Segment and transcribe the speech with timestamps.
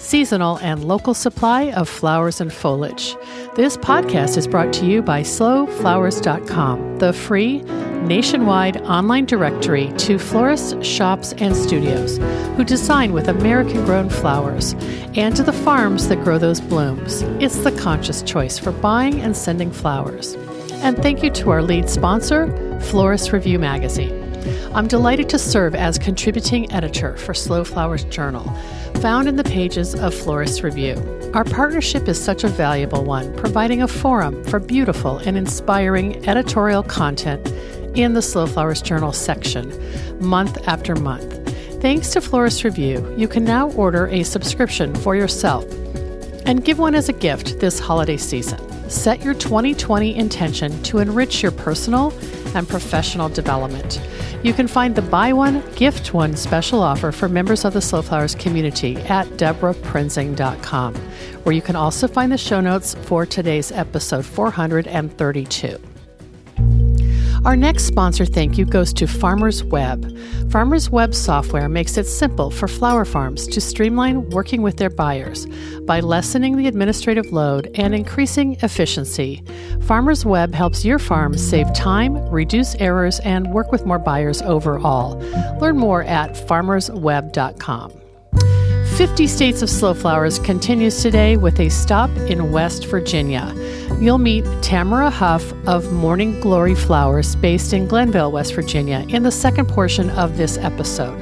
[0.00, 3.16] seasonal, and local supply of flowers and foliage.
[3.54, 7.62] This podcast is brought to you by slowflowers.com, the free
[8.02, 12.18] nationwide online directory to florists, shops, and studios
[12.56, 14.74] who design with American grown flowers
[15.14, 17.22] and to the farms that grow those blooms.
[17.40, 20.34] It's the conscious choice for buying and sending flowers.
[20.82, 22.48] And thank you to our lead sponsor,
[22.80, 24.19] Florist Review Magazine.
[24.74, 28.44] I'm delighted to serve as contributing editor for Slow Flowers Journal,
[29.00, 30.94] found in the pages of Florist Review.
[31.34, 36.82] Our partnership is such a valuable one, providing a forum for beautiful and inspiring editorial
[36.82, 37.46] content
[37.96, 39.72] in the Slow Flowers Journal section,
[40.20, 41.36] month after month.
[41.80, 45.64] Thanks to Florist Review, you can now order a subscription for yourself
[46.46, 48.58] and give one as a gift this holiday season.
[48.90, 52.12] Set your 2020 intention to enrich your personal
[52.54, 54.00] and professional development.
[54.42, 58.00] You can find the Buy One, Gift One special offer for members of the Slow
[58.00, 60.94] Flowers community at deborahprinzing.com,
[61.44, 65.89] where you can also find the show notes for today's episode 432.
[67.42, 70.14] Our next sponsor thank you goes to Farmers Web.
[70.50, 75.46] Farmers Web software makes it simple for flower farms to streamline working with their buyers
[75.86, 79.42] by lessening the administrative load and increasing efficiency.
[79.86, 85.18] Farmers Web helps your farm save time, reduce errors, and work with more buyers overall.
[85.60, 87.92] Learn more at farmersweb.com.
[88.98, 93.54] 50 States of Slow Flowers continues today with a stop in West Virginia.
[94.00, 99.30] You'll meet Tamara Huff of Morning Glory Flowers, based in Glenville, West Virginia, in the
[99.30, 101.20] second portion of this episode.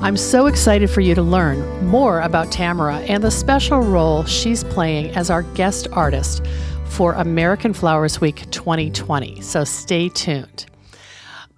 [0.00, 4.64] I'm so excited for you to learn more about Tamara and the special role she's
[4.64, 6.44] playing as our guest artist
[6.86, 9.40] for American Flowers Week 2020.
[9.40, 10.66] So stay tuned.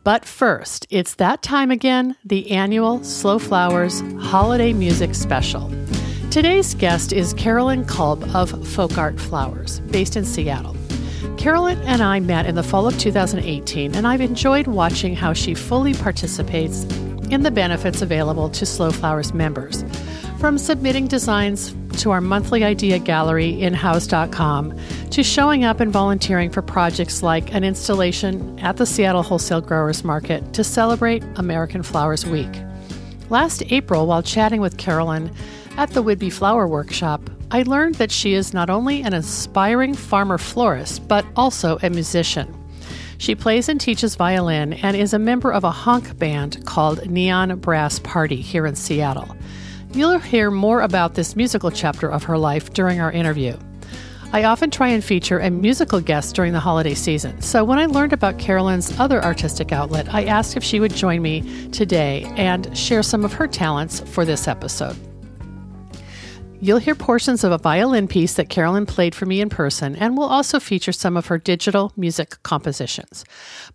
[0.04, 5.77] But first, it's that time again, the annual Slow Flowers Holiday Music Special.
[6.30, 10.76] Today's guest is Carolyn Kolb of Folk Art Flowers, based in Seattle.
[11.38, 15.54] Carolyn and I met in the fall of 2018, and I've enjoyed watching how she
[15.54, 16.84] fully participates
[17.30, 19.82] in the benefits available to Slow Flowers members,
[20.38, 24.78] from submitting designs to our monthly idea gallery, inhouse.com,
[25.08, 30.04] to showing up and volunteering for projects like an installation at the Seattle Wholesale Growers
[30.04, 32.54] Market to celebrate American Flowers Week.
[33.30, 35.30] Last April, while chatting with Carolyn
[35.78, 40.36] at the Whidbey Flower Workshop, I learned that she is not only an aspiring farmer
[40.36, 42.52] florist, but also a musician.
[43.18, 47.60] She plays and teaches violin and is a member of a honk band called Neon
[47.60, 49.36] Brass Party here in Seattle.
[49.92, 53.56] You'll hear more about this musical chapter of her life during our interview.
[54.32, 57.86] I often try and feature a musical guest during the holiday season, so when I
[57.86, 62.76] learned about Carolyn's other artistic outlet, I asked if she would join me today and
[62.76, 65.07] share some of her talents for this episode.
[66.60, 70.18] You'll hear portions of a violin piece that Carolyn played for me in person, and
[70.18, 73.24] we'll also feature some of her digital music compositions.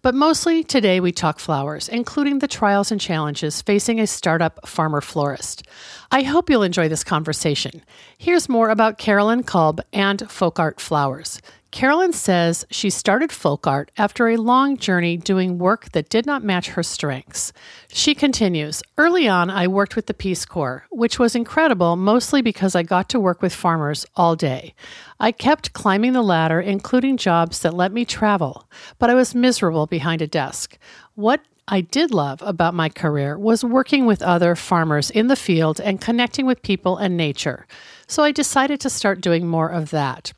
[0.01, 4.99] But mostly today we talk flowers, including the trials and challenges facing a startup farmer
[4.99, 5.63] florist.
[6.11, 7.81] I hope you'll enjoy this conversation.
[8.17, 11.41] Here's more about Carolyn Kolb and Folk Art Flowers.
[11.73, 16.43] Carolyn says she started folk art after a long journey doing work that did not
[16.43, 17.51] match her strengths.
[17.91, 22.75] She continues Early on, I worked with the Peace Corps, which was incredible mostly because
[22.75, 24.75] I got to work with farmers all day.
[25.19, 28.69] I kept climbing the ladder, including jobs that let me travel,
[28.99, 30.77] but I was miserable behind a desk.
[31.15, 35.81] What I did love about my career was working with other farmers in the field
[35.81, 37.65] and connecting with people and nature.
[38.05, 40.33] So I decided to start doing more of that.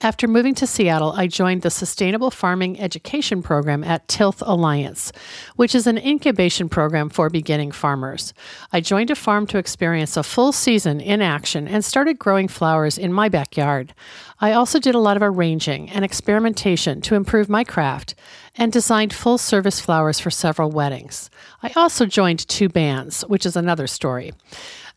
[0.00, 5.10] After moving to Seattle, I joined the Sustainable Farming Education Program at Tilth Alliance,
[5.56, 8.32] which is an incubation program for beginning farmers.
[8.72, 12.96] I joined a farm to experience a full season in action and started growing flowers
[12.96, 13.92] in my backyard.
[14.40, 18.14] I also did a lot of arranging and experimentation to improve my craft
[18.54, 21.28] and designed full service flowers for several weddings.
[21.60, 24.32] I also joined two bands, which is another story.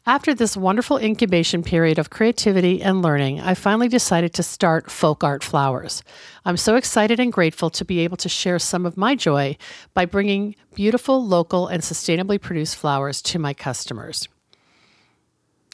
[0.08, 5.24] After this wonderful incubation period of creativity and learning, I finally decided to start Folk
[5.24, 6.02] Art Flowers.
[6.44, 9.58] I'm so excited and grateful to be able to share some of my joy
[9.94, 14.28] by bringing beautiful, local, and sustainably produced flowers to my customers.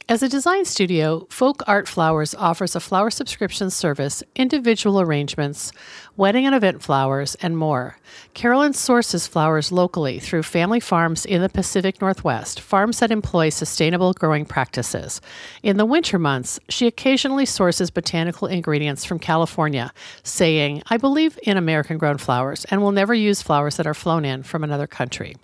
[0.09, 5.74] As a design studio, Folk Art Flowers offers a flower subscription service, individual arrangements,
[6.15, 7.98] wedding and event flowers, and more.
[8.33, 14.13] Carolyn sources flowers locally through family farms in the Pacific Northwest, farms that employ sustainable
[14.13, 15.19] growing practices.
[15.62, 19.92] In the winter months, she occasionally sources botanical ingredients from California,
[20.24, 24.24] saying, I believe in American grown flowers and will never use flowers that are flown
[24.24, 25.36] in from another country.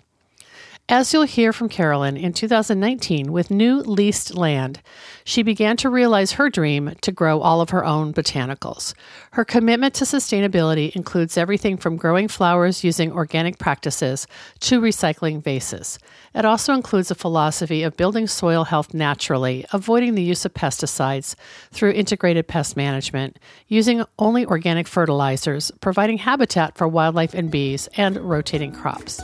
[0.90, 4.82] As you'll hear from Carolyn in 2019 with new leased land,
[5.24, 8.92] she began to realize her dream to grow all of her own botanicals.
[9.30, 14.26] Her commitment to sustainability includes everything from growing flowers using organic practices
[14.60, 15.98] to recycling vases.
[16.34, 21.34] It also includes a philosophy of building soil health naturally, avoiding the use of pesticides
[21.72, 23.38] through integrated pest management,
[23.68, 29.22] using only organic fertilizers, providing habitat for wildlife and bees, and rotating crops.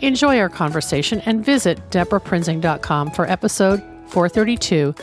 [0.00, 4.94] Enjoy our conversation and visit deborahprinzing.com for episode 432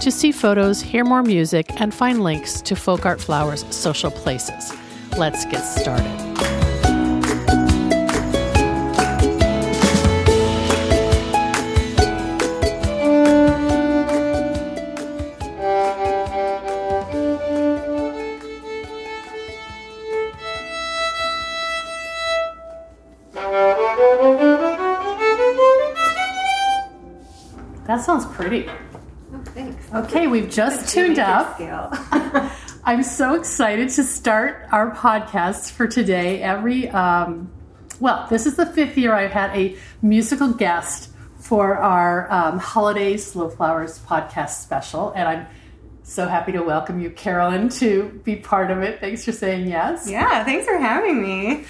[0.00, 4.72] to see photos, hear more music, and find links to Folk Art Flowers' social places.
[5.16, 6.51] Let's get started.
[28.02, 28.68] That sounds pretty.
[28.68, 29.92] Oh, thanks.
[29.94, 31.60] Okay, we've just tuned up.
[32.84, 36.42] I'm so excited to start our podcast for today.
[36.42, 37.52] Every, um,
[38.00, 43.16] well, this is the fifth year I've had a musical guest for our um, Holiday
[43.18, 45.46] Slow Flowers podcast special, and I'm
[46.02, 48.98] so happy to welcome you, Carolyn, to be part of it.
[48.98, 50.10] Thanks for saying yes.
[50.10, 51.66] Yeah, thanks for having me.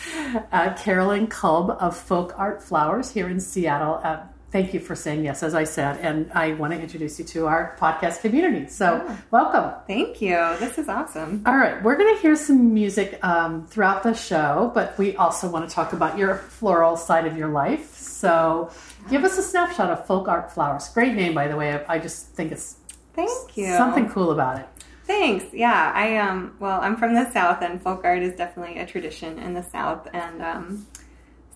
[0.50, 4.00] Uh, Carolyn Kolb of Folk Art Flowers here in Seattle.
[4.02, 7.25] Uh, thank you for saying yes, as I said, and I want to introduce you
[7.26, 8.69] to our podcast community.
[8.69, 9.16] So, Yeah.
[9.31, 9.72] welcome.
[9.87, 10.37] Thank you.
[10.60, 11.43] This is awesome.
[11.46, 15.49] All right, we're going to hear some music um, throughout the show, but we also
[15.49, 17.96] want to talk about your floral side of your life.
[17.96, 18.70] So,
[19.10, 20.88] give us a snapshot of Folk Art Flowers.
[20.90, 21.72] Great name, by the way.
[21.75, 22.76] I I just think it's
[23.14, 23.66] Thank you.
[23.76, 24.66] something cool about it.
[25.06, 25.46] Thanks.
[25.52, 26.55] Yeah, I um.
[26.60, 30.06] Well, I'm from the South, and folk art is definitely a tradition in the South,
[30.12, 30.87] and um.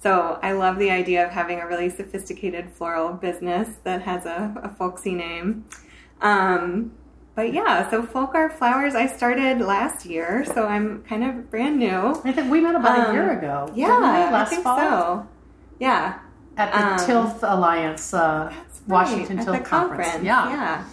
[0.07, 4.55] So I love the idea of having a really sophisticated floral business that has a,
[4.63, 5.65] a folksy name.
[6.21, 6.93] Um,
[7.35, 11.81] but yeah, so folk art flowers I started last year, so I'm kind of brand
[11.81, 12.21] new.
[12.23, 13.69] I think we met about a Um, year ago.
[13.75, 14.05] Yeah, didn't?
[14.05, 15.29] I last think fall so.
[15.81, 16.21] Yeah,
[16.57, 20.07] at the Um, Tilth Alliance uh, That's Washington right, Tilth Conference.
[20.07, 20.25] conference.
[20.25, 20.85] Yeah.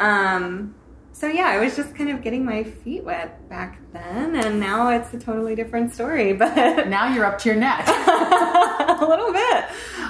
[0.00, 0.34] yeah.
[0.34, 0.74] Um,
[1.18, 4.90] so yeah, I was just kind of getting my feet wet back then, and now
[4.90, 6.32] it's a totally different story.
[6.38, 7.88] But Now you're up to your neck.
[7.88, 9.64] a little bit.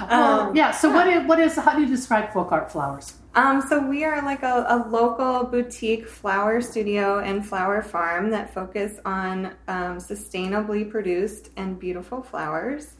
[0.07, 0.69] Well, Um, yeah.
[0.69, 3.15] So what is what is how do you describe folk art flowers?
[3.33, 8.53] Um, so we are like a, a local boutique flower studio and flower farm that
[8.53, 12.93] focus on um, sustainably produced and beautiful flowers.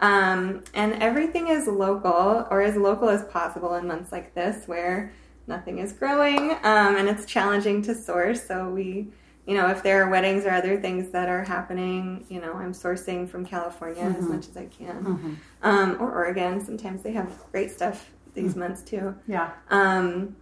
[0.00, 5.12] Um, and everything is local or as local as possible in months like this where
[5.46, 8.46] nothing is growing um, and it's challenging to source.
[8.46, 9.08] So we,
[9.46, 12.72] you know, if there are weddings or other things that are happening, you know, I'm
[12.72, 16.64] sourcing from California as much as I can um, or Oregon.
[16.64, 19.14] Sometimes they have great stuff these months too.
[19.26, 19.52] Yeah.
[19.70, 20.36] Um,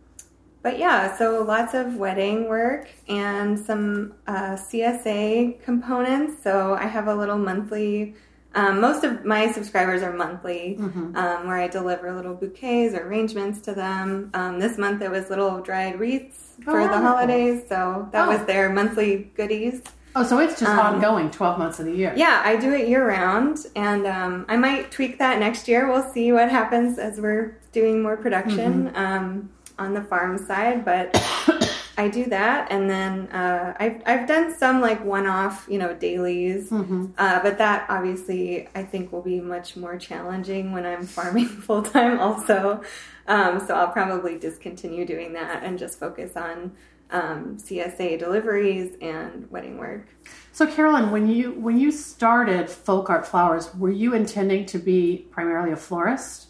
[0.64, 6.42] but yeah, so lots of wedding work and some uh, CSA components.
[6.42, 8.14] So I have a little monthly.
[8.54, 11.16] Um, most of my subscribers are monthly, Mm-hmm.
[11.16, 14.30] um, where I deliver little bouquets or arrangements to them.
[14.34, 18.30] Um, this month it was little dried wreaths for Oh, the holidays, so that Oh.
[18.36, 19.82] was their monthly goodies.
[20.16, 22.12] Oh, so it's just Um, ongoing, twelve months of the year.
[22.14, 25.88] Yeah, I do it year round, and um, I might tweak that next year.
[25.90, 31.10] We'll see what happens as we're doing more production um, on the farm side, but
[31.96, 36.70] I do that, and then uh, I've I've done some like one-off, you know, dailies,
[37.18, 41.82] uh, but that obviously I think will be much more challenging when I'm farming full
[41.82, 42.82] time, also.
[43.26, 46.72] Um, so I'll probably discontinue doing that and just focus on
[47.10, 50.08] um, CSA deliveries and wedding work.
[50.52, 55.26] So, Carolyn, when you when you started Folk Art Flowers, were you intending to be
[55.30, 56.43] primarily a florist,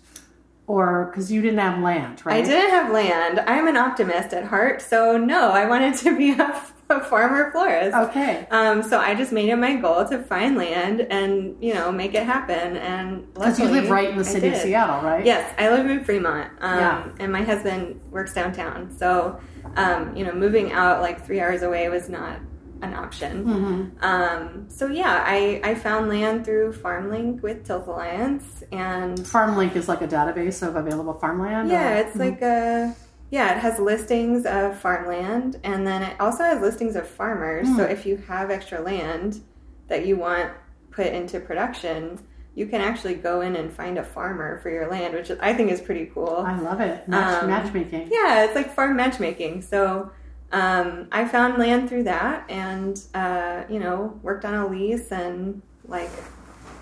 [0.66, 2.42] or because you didn't have land, right?
[2.42, 3.40] I didn't have land.
[3.40, 7.94] I'm an optimist at heart, so no, I wanted to be a, a farmer florist.
[7.97, 8.47] Okay.
[8.50, 12.14] Um, so I just made it my goal to find land and you know make
[12.14, 12.76] it happen.
[12.78, 14.56] And Because you live right in the city of.
[14.56, 15.25] Seattle, right?
[15.25, 17.09] Yes, I live in Fremont, um, Yeah.
[17.21, 18.90] and my husband works downtown.
[18.97, 19.38] So
[19.76, 22.38] um, you know, moving out like three hours away was not
[22.85, 23.45] an option.
[23.45, 24.05] Mm-hmm.
[24.05, 29.88] Um, so yeah, I, I found land through FarmLink with Tilth Alliance, and FarmLink is
[29.88, 31.69] like a database of available farmland.
[31.71, 32.95] yeah, or- it's like a
[33.31, 37.67] Yeah, it has listings of farmland and then it also has listings of farmers.
[37.76, 39.41] So if you have extra land
[39.88, 40.53] that you want
[40.93, 42.21] put into production,
[42.55, 45.73] you can actually go in and find a farmer for your land, which I think
[45.73, 46.37] is pretty cool.
[46.47, 47.09] I love it.
[47.09, 48.09] Match, Um, matchmaking.
[48.12, 49.62] Yeah, it's like farm matchmaking.
[49.62, 50.12] So
[50.54, 55.61] um, I found land through that, and uh, you know, worked on a lease and
[55.88, 56.11] like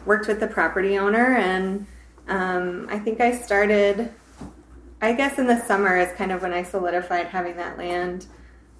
[0.06, 1.86] worked with the property owner, and
[2.28, 4.12] um, I think I started.
[5.00, 8.26] I guess in the summer is kind of when I solidified having that land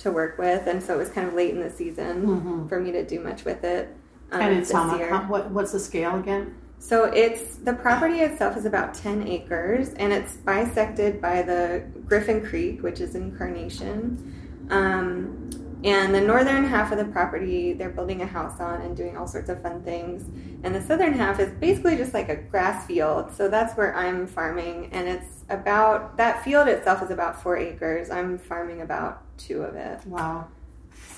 [0.01, 2.93] to work with, and so it was kind of late in the season for me
[2.93, 3.89] to do much with it.
[4.31, 4.49] Um, Mm-hmm.
[4.51, 4.99] and it's this how much?
[5.01, 5.09] year.
[5.11, 6.55] how- What, what's the scale again?
[6.79, 12.45] So it's the property itself is about 10 acres and it's bisected by the Griffin
[12.45, 14.35] Creek, which is in Carnation.
[14.73, 15.51] Um,
[15.85, 19.27] and the northern half of the property they're building a house on and doing all
[19.27, 20.25] sorts of fun things.
[20.65, 23.33] And the southern half is basically just like a grass field.
[23.33, 24.91] So that's where I'm farming.
[24.93, 28.11] And it's about that field itself is about four acres.
[28.11, 30.07] I'm farming about two of it.
[30.07, 30.49] Wow.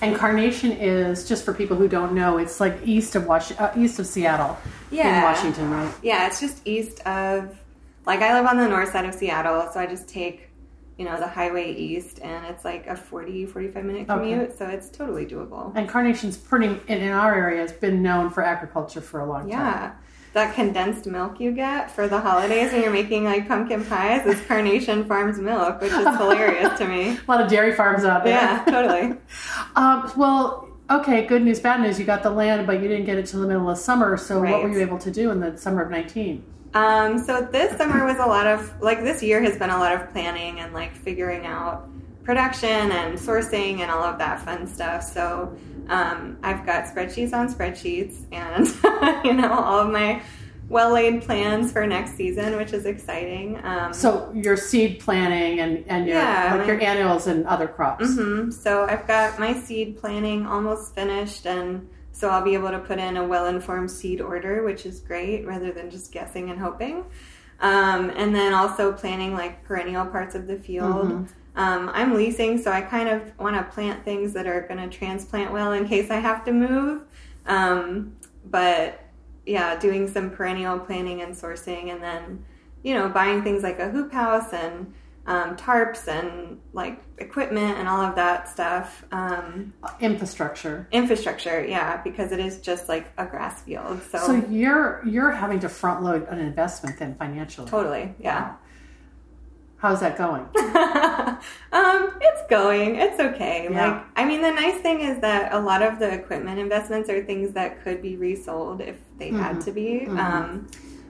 [0.01, 2.37] And Carnation is just for people who don't know.
[2.37, 4.57] It's like east of Wash, uh, east of Seattle,
[4.91, 5.23] yeah, in.
[5.23, 5.93] Washington, right?
[6.03, 7.57] Yeah, it's just east of,
[8.05, 10.44] like, I live on the north side of Seattle, so I just take,
[10.97, 14.13] you know, the highway east, and it's like a 40, 45 minute Okay.
[14.19, 15.71] commute, so it's totally doable.
[15.75, 19.41] And Carnation's pretty in, in our area has been known for agriculture for a long
[19.41, 19.49] time.
[19.49, 19.91] Yeah.
[20.33, 24.39] That condensed milk you get for the holidays when you're making like pumpkin pies is
[24.47, 27.17] Carnation Farms milk, which is hilarious to me.
[27.27, 28.33] A lot of dairy farms out there.
[28.33, 29.15] Yeah, totally.
[29.77, 31.99] Um, well, okay, good news, bad news.
[31.99, 34.15] You got the land, but you didn't get it till the middle of summer.
[34.17, 36.43] So what were you able to do in the summer of 19?
[36.75, 39.93] Um, so this summer was a lot of like this year has been a lot
[39.93, 41.87] of planning and like figuring out
[42.23, 45.01] production and sourcing and all of that fun stuff.
[45.03, 45.55] So
[45.87, 48.67] um, I've got spreadsheets on spreadsheets and
[49.25, 50.21] you know all of my
[50.67, 53.63] well laid plans for next season, which is exciting.
[53.63, 57.67] Um, So your seed planning and, and your, Yeah, like my- your annuals and other
[57.67, 58.05] crops.
[58.07, 58.51] Mhm.
[58.51, 62.97] So I've got my seed planning almost finished, and so I'll be able to put
[62.97, 67.03] in a well informed seed order, which is great rather than just guessing and hoping.
[67.59, 71.11] Um, and then also planning like perennial parts of the field.
[71.57, 74.97] Um, I'm leasing, so I kind of want to plant things that are going to
[74.97, 77.03] transplant well in case I have to move.
[77.47, 79.01] Um, but
[79.45, 82.45] yeah, doing some perennial planning and sourcing, and then
[82.81, 84.93] you know buying things like a hoop house and
[85.27, 89.03] um, tarps and like equipment and all of that stuff.
[89.11, 90.87] Um, Infrastructure.
[90.91, 94.01] infrastructure, yeah, because it is just like a grass field.
[94.11, 97.67] So, So you're you're having to front load an investment then financially.
[97.69, 98.53] totally, yeah.
[99.77, 100.41] How's that going?
[101.71, 102.95] um, it's going.
[102.95, 103.67] It's okay.
[103.69, 103.91] Yeah.
[103.91, 107.23] Like, I mean, the nice thing is that a lot of the equipment investments are
[107.23, 110.07] things that could be resold if they had to be.
[110.07, 110.67] Um,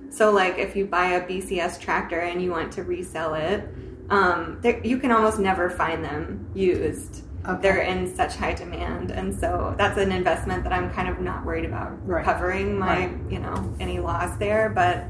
[0.10, 3.68] so, like, if you buy a BCS tractor and you want to resell it,
[4.10, 7.24] um, you can almost never find them used.
[7.48, 7.62] Okay.
[7.62, 11.46] They're in such high demand, and so that's an investment that I'm kind of not
[11.46, 12.20] worried about Right.
[12.20, 13.12] recovering my, Right.
[13.30, 14.70] you know, any loss there.
[14.70, 15.06] But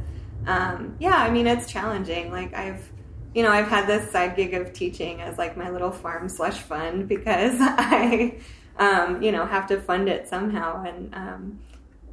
[0.45, 2.31] um, yeah, I mean, it's challenging.
[2.31, 2.89] Like I've,
[3.33, 6.59] you know, I've had this side gig of teaching as like my little farm slush
[6.59, 8.37] fund because I,
[8.79, 11.59] um, you know, have to fund it somehow, and um,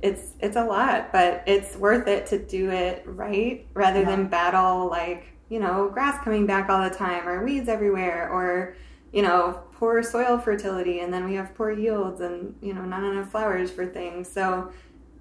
[0.03, 4.89] it's it's a lot, but it's worth it to do it right rather than battle
[4.89, 8.75] like you know grass coming back all the time or weeds everywhere or
[9.12, 13.02] you know poor soil fertility and then we have poor yields and you know not
[13.04, 14.30] enough flowers for things.
[14.32, 14.73] So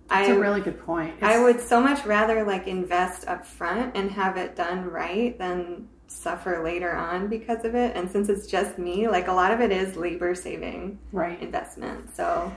[0.09, 1.15] That's I a really good point.
[1.21, 5.87] I would so much rather like invest up front and have it done right than
[6.07, 7.95] suffer later on because of it.
[7.95, 11.41] And since it's just me, like a lot of it is labor saving right.
[11.41, 12.15] investment.
[12.15, 12.51] So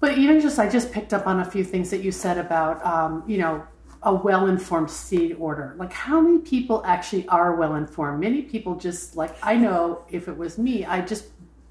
[0.00, 2.84] But even just, I just picked up on a few things that you said about,
[2.84, 3.64] um, you know,
[4.02, 5.74] a well informed seed order.
[5.76, 8.20] Like, how many people actually are well informed?
[8.20, 11.26] Many people just, like, I know if it was me, I just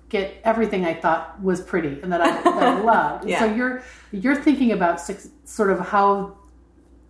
[0.10, 3.28] get everything I thought was pretty and that I, that I loved.
[3.28, 3.40] Yeah.
[3.40, 6.38] So you're you're thinking about six, sort of how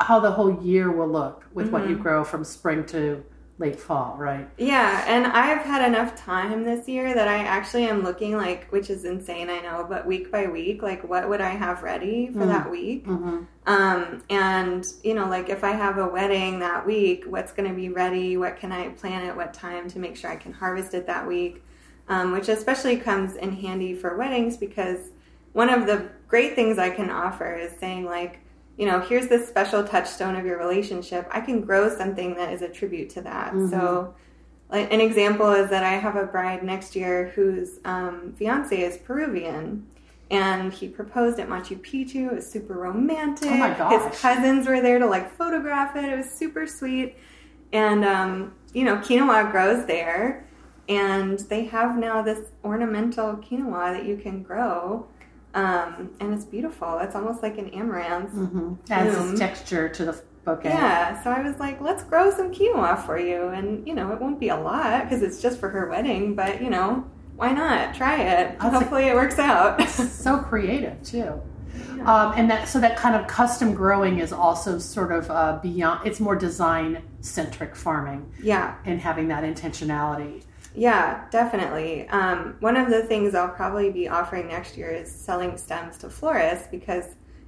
[0.01, 2.03] how the whole year will look with what you Mm-hmm.
[2.03, 3.23] grow from spring to
[3.59, 4.49] late fall, right?
[4.57, 8.89] Yeah, and I've had enough time this year that I actually am looking like, which
[8.89, 12.45] is insane, I know, but week by week, like what would I have ready for
[12.47, 13.05] that week?
[13.65, 17.75] Um, and you know, like if I have a wedding that week, what's going to
[17.75, 18.37] be ready?
[18.37, 21.27] What can I plan at what time to make sure I can harvest it that
[21.27, 21.61] week?
[22.07, 25.11] Um, which especially comes in handy for weddings because
[25.51, 28.39] one of the great things I can offer is saying like,
[28.79, 31.27] you know, here's this special touchstone of your relationship.
[31.31, 33.51] I can grow something that is a tribute to that.
[33.69, 34.13] So,
[34.71, 38.97] like an example is that I have a bride next year whose um, fiance is
[38.97, 39.85] Peruvian,
[40.31, 42.31] and he proposed at Machu Picchu.
[42.31, 43.51] It was super romantic.
[43.51, 43.93] Oh my gosh.
[44.11, 46.05] His cousins were there to like photograph it.
[46.05, 47.17] It was super sweet,
[47.73, 50.45] and um, you know, quinoa grows there.
[50.87, 55.05] and they have now this ornamental quinoa that you can grow.
[55.53, 56.99] Um, and it's beautiful.
[56.99, 58.33] It's almost like an amaranth.
[58.33, 58.91] Mm-hmm.
[58.91, 60.69] Adds texture to the bouquet.
[60.69, 63.47] Yeah, so I was like, let's grow some quinoa for you.
[63.49, 66.61] And, you know, it won't be a lot because it's just for her wedding, but,
[66.61, 67.95] you know, why not?
[67.95, 68.59] Try it.
[68.59, 69.81] That's Hopefully it works out.
[69.89, 71.41] so creative too.
[72.05, 76.07] Um, and that so that kind of custom growing is also sort of uh, beyond.
[76.07, 80.43] It's more design centric farming yeah, and having that intentionality.
[80.79, 82.07] Yeah, definitely.
[82.07, 86.09] Um, one of the things I'll probably be offering next year is selling stems to
[86.09, 87.03] florists because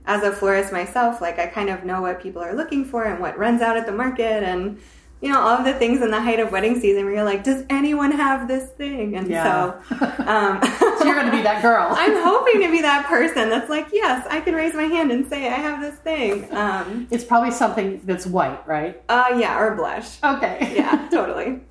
[0.06, 3.22] as a florist myself, like I kind of know what people are looking for and
[3.22, 4.82] what runs out at the market and
[5.22, 7.44] you know all of the things in the height of wedding season where you're like,
[7.44, 9.16] does anyone have this thing?
[9.16, 9.82] And Yeah.
[9.90, 10.62] so, um,
[10.98, 11.88] So you're going to be that girl.
[11.92, 15.28] I'm hoping to be that person that's like, yes, I can raise my hand and
[15.30, 16.52] say I have this thing.
[16.56, 19.02] Um, it's probably something that's white, right?
[19.10, 20.22] uh, yeah, or blush.
[20.24, 20.74] Okay.
[20.76, 21.62] Yeah, totally.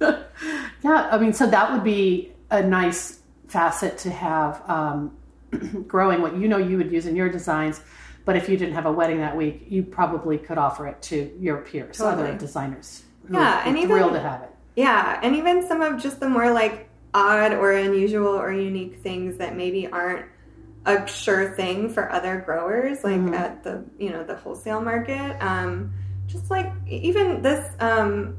[0.85, 5.17] Yeah, I mean, so that would be a nice facet to have um,
[5.89, 7.81] growing what you know you would use in your designs.
[8.25, 11.33] But if you didn't have a wedding that week, you probably could offer it to
[11.41, 13.03] your peers, other designers.
[13.31, 14.51] Yeah, and even- thrilled to have it.
[14.77, 19.37] Yeah, and even some of just the more like odd or unusual or unique things
[19.39, 20.27] that maybe aren't
[20.87, 25.37] a sure thing for other growers, like at the you know the wholesale market.
[25.43, 25.93] Um,
[26.27, 28.37] just like even this, um,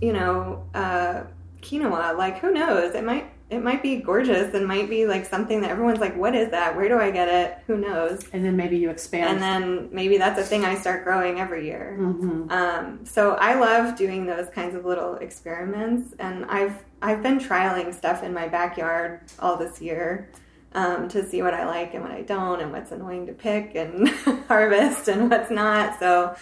[0.00, 1.22] you know, uh,
[1.62, 2.16] quinoa.
[2.16, 2.94] Like who knows?
[2.94, 6.34] It might it might be gorgeous and might be like something that everyone's like, what
[6.34, 6.76] is that?
[6.76, 7.58] Where do I get it?
[7.66, 8.22] Who knows?
[8.34, 9.30] And then maybe you expand.
[9.30, 11.96] And then maybe that's a thing I start growing every year.
[11.98, 12.50] Mhm.
[12.50, 17.94] Um, so I love doing those kinds of little experiments, and I've I've been trialing
[17.94, 20.28] stuff in my backyard all this year
[20.74, 23.74] um, to see what I like and what I don't, and what's annoying to pick
[23.74, 24.08] and
[24.48, 25.98] harvest and what's not.
[25.98, 26.34] So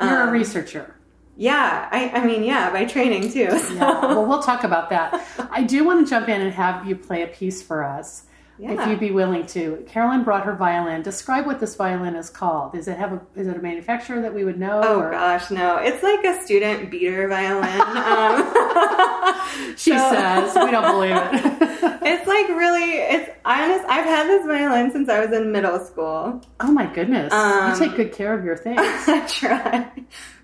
[0.00, 0.94] You're a um, researcher.
[1.36, 3.50] Yeah, I, I mean, yeah, by training too.
[3.64, 3.74] So.
[3.74, 4.00] Yeah.
[4.06, 5.26] well, we'll talk about that.
[5.50, 8.26] I do want to jump in and have you play a piece for us,
[8.58, 9.84] if you'd be willing to.
[9.88, 11.02] Carolyn brought her violin.
[11.02, 12.72] Describe what this violin is called.
[12.74, 13.20] Does it have a?
[13.34, 14.80] Is it a manufacturer that we would know?
[14.84, 15.76] Oh or- gosh, no!
[15.76, 17.80] It's like a student beater violin.
[18.04, 21.80] Um, She so- says we don't believe it.
[22.06, 23.84] It's like really, it's honest.
[23.88, 26.42] I've had this violin since I was in middle school.
[26.60, 27.32] oh my goodness!
[27.32, 28.78] Um, you take good care of your things.
[28.80, 29.90] I try.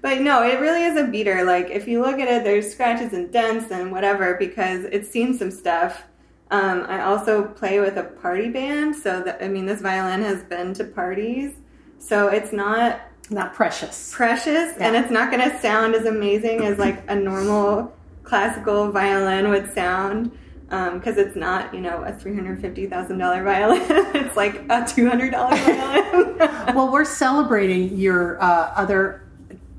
[0.01, 1.45] But no, it really is a beater.
[1.45, 5.37] Like if you look at it, there's scratches and dents and whatever because it's seen
[5.37, 6.03] some stuff.
[6.51, 10.43] Um, I also play with a party band, so that I mean, this violin has
[10.43, 11.53] been to parties,
[11.99, 14.13] so it's not Not precious.
[14.13, 19.49] precious and it's not going to sound as amazing as like a normal classical violin
[19.51, 20.33] would sound
[20.69, 23.83] because it's not you know a $350000 violin
[24.17, 26.37] it's like a $200 violin
[26.75, 29.23] Well, we're celebrating your uh, other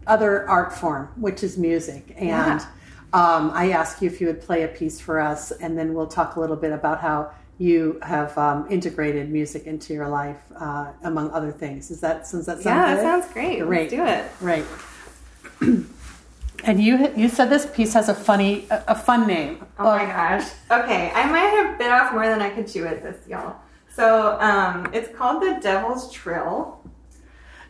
[0.08, 2.66] other art form, which is music, and Yeah.
[3.14, 6.08] Um, I asked you if you would play a piece for us, and then we'll
[6.08, 10.92] talk a little bit about how you have um, integrated music into your life, uh,
[11.04, 11.92] among other things.
[11.92, 12.98] Is that does that sound yeah good?
[12.98, 13.92] that sounds great Great.
[13.92, 14.66] let's do it Right.
[16.64, 19.64] and you you said this piece has a funny a, a fun name.
[19.80, 23.02] oh my gosh okay i might have bit off more than i could chew at
[23.04, 23.56] this y'all
[23.94, 26.82] so um, it's called the devil's trill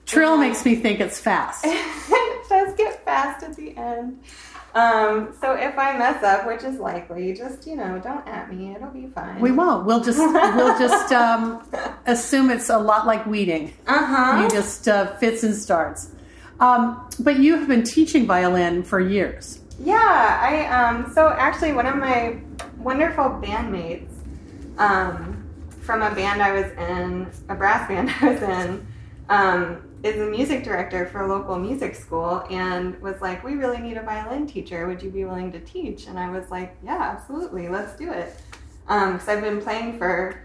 [0.05, 1.63] Trill makes me think it's fast.
[1.67, 4.19] it does get fast at the end.
[4.73, 8.73] Um, so if I mess up, which is likely, just you know, don't at me.
[8.73, 9.39] It'll be fine.
[9.41, 9.85] We won't.
[9.85, 11.61] We'll just we'll just um,
[12.05, 13.73] assume it's a lot like weeding.
[13.87, 14.43] Uh huh.
[14.43, 16.11] You just uh, fits and starts.
[16.59, 19.59] Um, but you have been teaching violin for years.
[19.79, 19.97] Yeah.
[20.41, 21.11] I um.
[21.13, 22.39] So actually, one of my
[22.77, 24.09] wonderful bandmates,
[24.77, 25.43] um,
[25.81, 28.87] from a band I was in, a brass band I was in,
[29.31, 33.77] um, is a music director for a local music school, and was like, "We really
[33.77, 34.87] need a violin teacher.
[34.87, 37.69] Would you be willing to teach?" And I was like, "Yeah, absolutely.
[37.69, 38.35] Let's do it."
[38.85, 40.41] Because I've been playing for,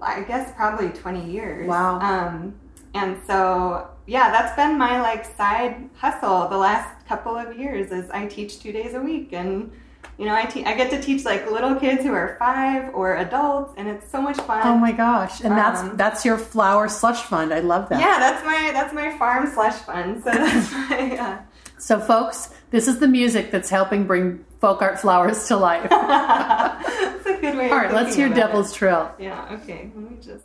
[0.00, 1.66] I guess, probably twenty years.
[1.66, 1.98] Wow.
[1.98, 2.54] Um,
[2.94, 7.90] and so yeah, that's been my like side hustle the last couple of years.
[7.90, 9.72] Is I teach two days a week, and
[10.18, 13.16] you know I te- I get to teach like little kids who are five or
[13.16, 14.62] adults, and it's so much fun.
[14.66, 15.40] Oh my gosh!
[15.40, 17.52] And that's Um, that's your flower slush fund.
[17.54, 18.00] I love that.
[18.00, 20.22] Yeah, that's my that's my farm slush fund.
[20.24, 21.38] So that's my uh,
[21.78, 25.90] So, folks, this is the music that's helping bring folk art flowers to life.
[25.92, 27.70] All that's a good way.
[27.70, 29.10] right, let's hear Devil's Trill.
[29.18, 29.58] Yeah.
[29.62, 29.90] Okay.
[29.94, 30.44] Let me just.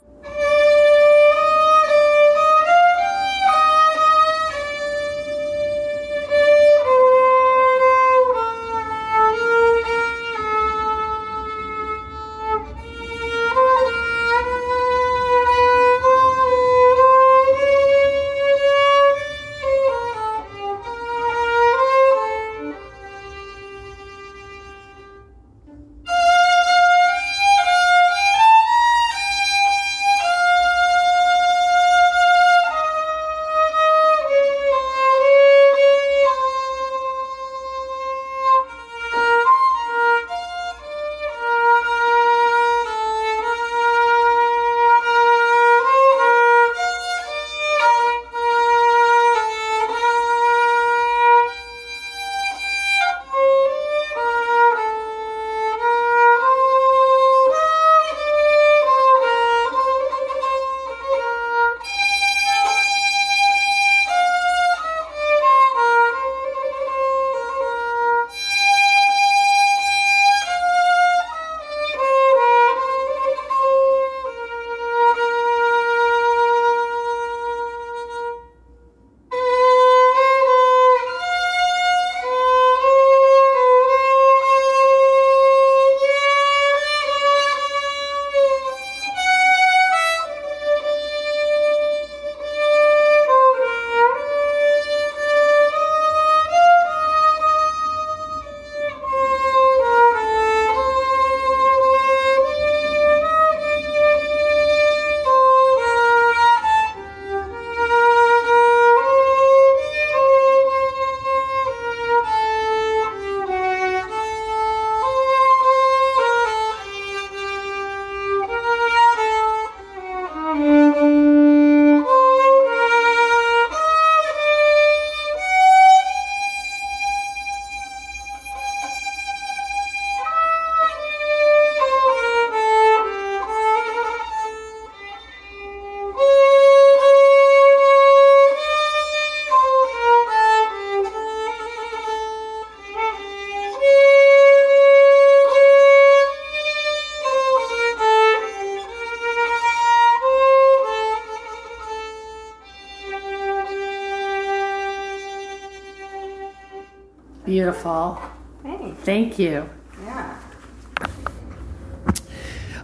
[159.34, 159.68] Thank you.
[160.06, 160.40] Yeah.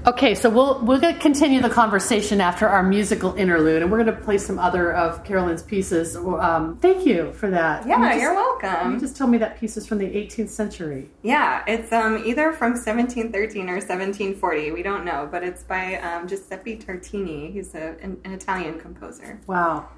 [0.07, 4.03] Okay, so we'll we're going to continue the conversation after our musical interlude, and we're
[4.03, 6.15] going to play some other of Carolyn's pieces.
[6.15, 7.85] Um, thank you for that.
[7.85, 8.93] Yeah, You just- you're welcome.
[8.93, 11.11] You just told me that piece is from the 18th century.
[11.21, 14.71] Yeah, it's um, either from 1713 or 1740.
[14.71, 17.51] We don't know, but it's by um, Giuseppe Tartini.
[17.53, 19.39] He's a, an, an Italian composer.
[19.45, 19.89] Wow.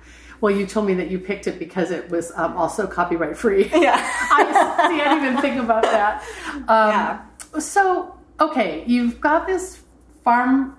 [0.42, 3.70] Well, you told me that you picked it because it was um, also copyright free.
[3.74, 3.96] Yeah.
[3.98, 5.02] I see.
[5.02, 6.24] I didn't even think about that.
[6.68, 7.22] Um, Yeah.
[7.60, 9.82] So, okay, you've got this
[10.24, 10.78] farm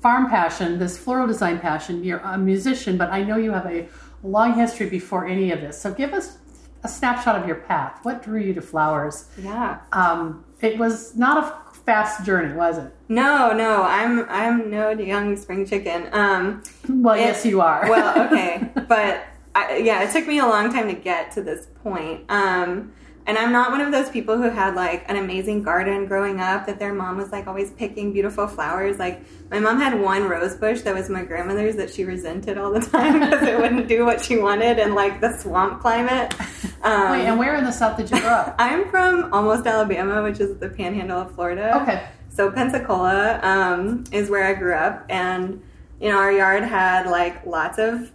[0.00, 2.02] farm passion, this floral design passion.
[2.02, 3.86] You're a musician, but I know you have a
[4.22, 5.78] long history before any of this.
[5.80, 6.38] So, give us
[6.82, 7.98] a snapshot of your path.
[8.04, 9.26] What drew you to flowers?
[9.42, 9.80] yeah.
[9.92, 12.92] Um, it was not a fast journey, was it?
[13.08, 16.08] No, no, I'm I'm no young spring chicken.
[16.12, 17.82] Um, Well, It- yes, you are.
[17.90, 19.24] well, okay, but
[19.56, 22.20] I, yeah, it took me a long time to get to this point.
[22.28, 22.92] Um,
[23.30, 26.66] and I'm not one of those people who had like an amazing garden growing up
[26.66, 28.98] that their mom was like always picking beautiful flowers.
[28.98, 32.72] Like my mom had one rose bush that was my grandmother's that she resented all
[32.72, 36.34] the time because it wouldn't do what she wanted in like the swamp climate.
[36.82, 38.56] Um, Wait, and where in the South did you grow up?
[38.58, 41.80] I'm from almost Alabama, which is the panhandle of Florida.
[41.82, 42.08] Okay.
[42.30, 45.62] So Pensacola um, is where I grew up, and
[46.00, 48.10] you know our yard had like lots of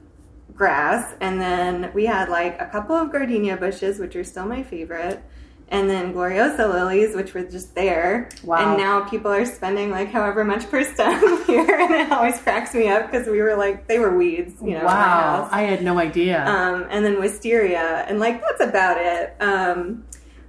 [0.55, 4.63] grass, and then we had like a couple of gardenia bushes, which are still my
[4.63, 5.21] favorite,
[5.69, 8.29] and then Gloriosa lilies, which were just there.
[8.43, 8.57] Wow.
[8.73, 12.73] And now people are spending like however much per stem here, and it always cracks
[12.73, 14.85] me up because we were like they were weeds, you know.
[14.85, 16.45] wow, I had no idea.
[16.45, 19.35] um, and then wisteria, and like that's about it.
[19.41, 20.05] Um,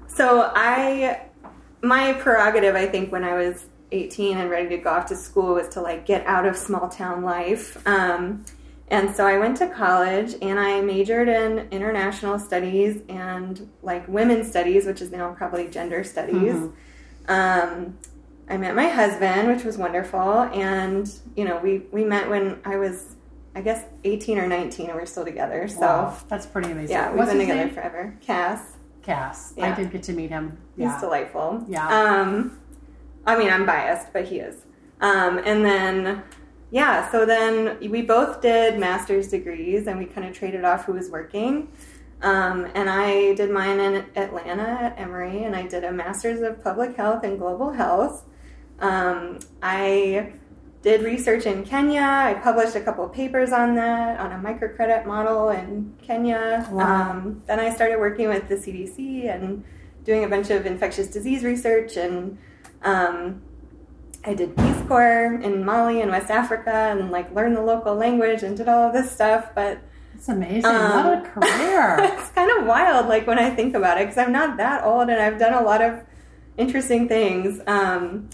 [0.09, 1.21] so I,
[1.83, 5.55] my prerogative, I think, when I was 18 and ready to go off to school
[5.55, 7.77] was to like get out of small town life.
[7.87, 8.45] Um,
[8.89, 14.49] and so I went to college and I majored in international studies and like women's
[14.49, 16.55] studies, which is now probably gender studies.
[17.29, 17.99] Um,
[18.49, 22.77] I met my husband, which was wonderful, and you know we we met when I
[22.77, 23.17] was,
[23.57, 25.67] I guess, 18 or 19, and we're still together.
[25.67, 26.95] So wow, that's pretty amazing.
[26.95, 27.75] yeah, we've What's been together name?
[27.75, 28.17] forever.
[28.21, 29.53] Cass, Cass.
[29.57, 29.73] Yeah.
[29.73, 30.57] I did get to meet him.
[30.77, 31.65] he's delightful.
[31.67, 31.89] Yeah.
[31.89, 32.61] Um,
[33.27, 34.63] I mean, I'm biased, but he is.
[35.01, 36.23] Um, and then,
[36.71, 40.93] yeah, so then we both did master's degrees, and we kind of traded off who
[40.93, 41.69] was working.
[42.23, 46.63] Um, and I did mine in Atlanta at Emory, and I did a master's of
[46.63, 48.25] public health and global health.
[48.81, 50.33] Um, I
[50.83, 52.01] did research in Kenya.
[52.01, 56.67] I published a couple of papers on that, on a microcredit model in Kenya.
[56.71, 57.11] Wow.
[57.11, 59.65] Um, then I started working with the CDC and
[60.05, 61.97] doing a bunch of infectious disease research.
[61.97, 62.39] And
[62.83, 63.43] um,
[64.27, 68.43] I did Peace Corps in Mali and West Africa and like learned the local language
[68.43, 69.51] and did all of this stuff.
[69.55, 69.79] But
[70.15, 70.65] it's amazing.
[70.67, 71.97] Um, what a career.
[72.01, 75.09] it's kind of wild, like when I think about it, because I'm not that old
[75.09, 76.01] and I've done a lot of
[76.59, 77.61] interesting things.
[77.69, 78.29] Um,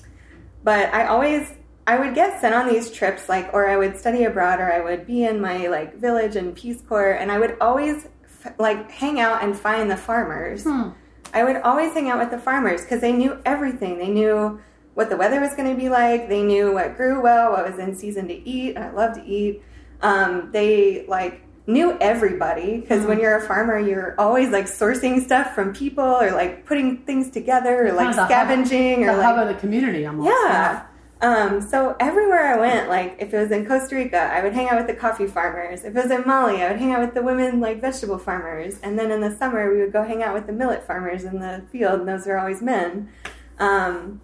[0.64, 1.52] but I always,
[1.86, 4.80] I would get sent on these trips, like, or I would study abroad, or I
[4.80, 8.06] would be in my like village in Peace Corps, and I would always
[8.44, 10.62] f- like hang out and find the farmers.
[10.64, 10.90] Hmm.
[11.34, 13.98] I would always hang out with the farmers because they knew everything.
[13.98, 14.60] They knew
[14.94, 16.28] what the weather was going to be like.
[16.28, 18.76] They knew what grew well, what was in season to eat.
[18.76, 19.62] I love to eat.
[20.00, 25.54] Um, they like knew everybody because when you're a farmer, you're always like sourcing stuff
[25.54, 29.12] from people or like putting things together or like Kind of the hub- scavenging the
[29.12, 30.28] or like hub the community almost.
[30.28, 30.86] yeah.
[31.20, 34.68] Um, so everywhere I went, like if it was in Costa Rica, I would hang
[34.70, 35.84] out with the coffee farmers.
[35.84, 38.80] If it was in Mali, I would hang out with the women like vegetable farmers.
[38.82, 41.38] And then in the summer, we would go hang out with the millet farmers in
[41.38, 43.08] the field, and those were always men.
[43.60, 44.20] Um,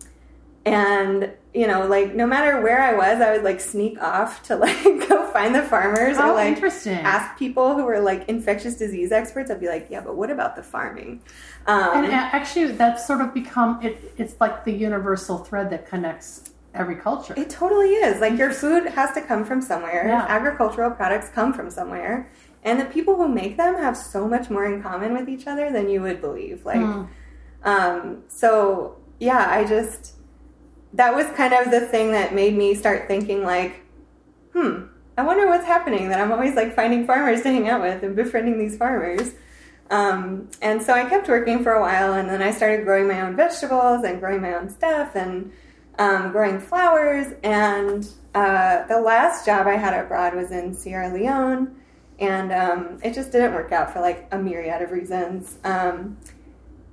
[0.74, 4.57] and you know, like no matter where I was, I would like sneak off to
[4.57, 6.94] like go find the farmers How or like interesting.
[6.98, 9.50] ask people who were like infectious disease experts.
[9.50, 11.22] I'd be like, yeah, but what about the farming?
[11.66, 14.12] Um, And actually, that's sort of become it.
[14.18, 17.35] It's like the universal thread that connects every culture.
[17.37, 18.20] It totally is.
[18.20, 20.07] Like your food has to come from somewhere.
[20.07, 20.26] Yeah.
[20.28, 22.31] Agricultural products come from somewhere.
[22.62, 25.72] And the people who make them have so much more in common with each other
[25.72, 26.64] than you would believe.
[26.64, 27.04] Like Hmm.
[27.64, 30.14] um so yeah, I just
[30.94, 33.81] that was kind of the thing that made me start thinking like,
[34.53, 34.85] hmm,
[35.16, 38.16] I wonder what's happening that I'm always like finding farmers to hang out with and
[38.16, 39.35] befriending these farmers.
[39.90, 43.22] Um, and so I kept working for a while, and then I started growing my
[43.22, 45.51] own vegetables and growing my own stuff and
[45.98, 47.35] um, growing flowers.
[47.42, 51.74] And uh, the last job I had abroad was in Sierra Leone,
[52.18, 55.59] and um, it just didn't work out for like a myriad of reasons.
[55.64, 56.18] Um,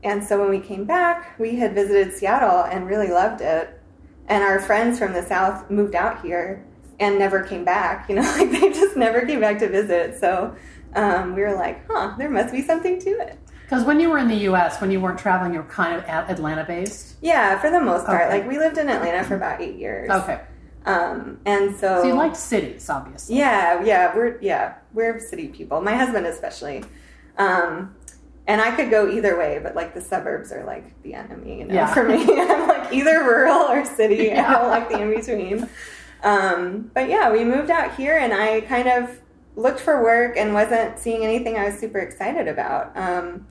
[0.04, 3.82] and so when we came back, we had visited Seattle and really loved it.
[4.28, 6.66] And our friends from the South moved out here
[7.00, 8.10] and never came back.
[8.10, 10.20] You know, like they just never came back to visit.
[10.20, 10.56] So
[10.96, 13.38] um, we were like, huh, there must be something to it.
[13.64, 16.04] Because when you were in the U.S., when you weren't traveling, you were kind of
[16.08, 17.16] Atlanta based.
[17.22, 18.22] Yeah, for the most part.
[18.28, 18.40] Okay.
[18.40, 20.08] Like we lived in Atlanta for about eight years.
[20.10, 20.40] Okay,
[20.86, 23.38] Um, and so, so you liked cities, obviously.
[23.38, 25.82] yeah, yeah, we're yeah we're city people.
[25.82, 26.84] My husband especially.
[27.40, 27.96] Um,
[28.48, 31.66] and I could go either way, but like the suburbs are like the enemy, you
[31.66, 31.94] know, Yeah.
[31.94, 32.24] for me.
[32.40, 34.32] I'm like either rural or city.
[34.34, 35.70] I don't like the in between.
[36.24, 39.20] Um, but yeah, we moved out here and I kind of
[39.56, 42.96] looked for work and wasn't seeing anything I was super excited about.
[42.98, 43.48] Um,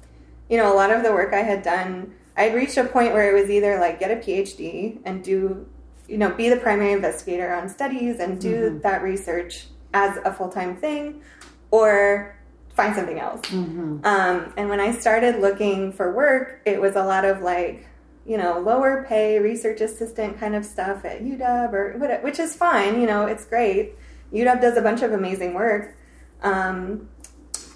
[0.48, 3.34] you know, a lot of the work I had done, I'd reached a point where
[3.34, 5.66] it was either like get a PhD and do,
[6.08, 10.48] you know, be the primary investigator on studies and do that research as a full
[10.50, 11.22] time thing
[11.70, 12.36] or
[12.74, 13.40] find something else.
[13.42, 14.04] Mm-hmm.
[14.04, 17.86] Um, and when I started looking for work, it was a lot of like,
[18.26, 23.00] you know, lower pay research assistant kind of stuff at UW or which is fine.
[23.00, 23.94] You know, it's great.
[24.32, 25.96] UW does a bunch of amazing work.
[26.42, 27.08] Um,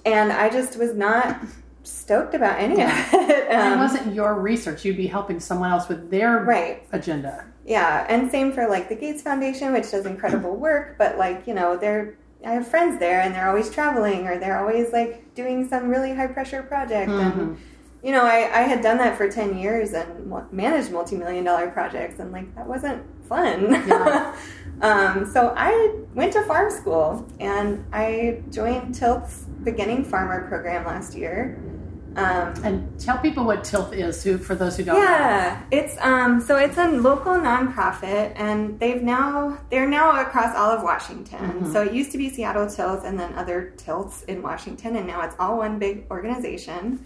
[0.05, 1.41] and I just was not
[1.83, 3.15] stoked about any of it.
[3.15, 6.83] and it Um, wasn't your research; you'd be helping someone else with their right.
[6.93, 7.45] agenda.
[7.65, 10.97] Yeah, and same for like the Gates Foundation, which does incredible work.
[10.99, 14.59] But like you know, they're I have friends there, and they're always traveling, or they're
[14.59, 17.11] always like doing some really high pressure project.
[17.11, 17.59] And
[18.03, 21.71] you know, I I had done that for ten years and managed multi million dollar
[21.71, 23.71] projects, and like that wasn't fun.
[23.89, 24.37] Yeah.
[24.83, 31.17] um, so I went to farm school, and I joined Tilth's beginning farmer program last
[31.17, 31.59] year.
[32.19, 35.03] Um, And tell people what Tilth is, who for those who don't know.
[35.03, 40.71] yeah, it's um so it's a local nonprofit and they've now they're now across all
[40.71, 41.71] of Washington.
[41.73, 45.21] So it used to be Seattle Tilth and then other tilts in Washington and now
[45.23, 47.05] it's all one big organization.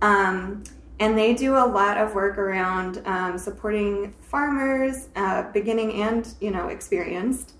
[0.00, 0.62] Um
[1.00, 6.50] and they do a lot of work around um, supporting farmers, uh, beginning and you
[6.52, 7.53] know experienced.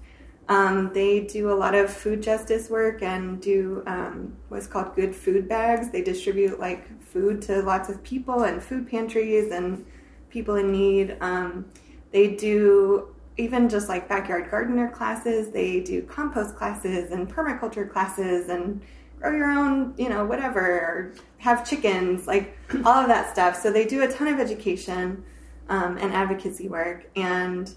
[0.49, 5.15] Um, they do a lot of food justice work and do um, what's called good
[5.17, 5.91] food bags.
[5.91, 9.87] They distribute like food to lots of people and food pantries and
[10.29, 11.17] people in need.
[11.21, 11.65] Um,
[12.13, 15.51] they do even just like backyard gardener classes.
[15.51, 18.83] They do compost classes and permaculture classes and
[19.19, 23.61] grow your own, you know, whatever, have chickens, like all of that stuff.
[23.61, 25.25] So they do a ton of education
[25.69, 27.07] um, and advocacy work.
[27.17, 27.73] And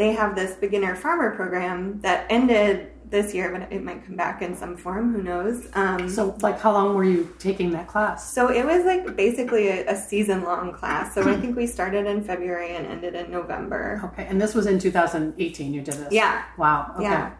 [0.00, 4.40] they have this beginner farmer program that ended this year, but it might come back
[4.40, 5.12] in some form.
[5.12, 5.68] Who knows?
[5.74, 8.32] Um, So, like, how long were you taking that class?
[8.32, 11.14] so it was like basically a, a season long class.
[11.14, 14.00] So I think we started in February and ended in November.
[14.04, 15.74] Okay, and this was in 2018.
[15.74, 16.12] You did this.
[16.12, 16.44] Yeah.
[16.56, 16.92] Wow.
[16.94, 17.02] Okay.
[17.02, 17.32] Yeah.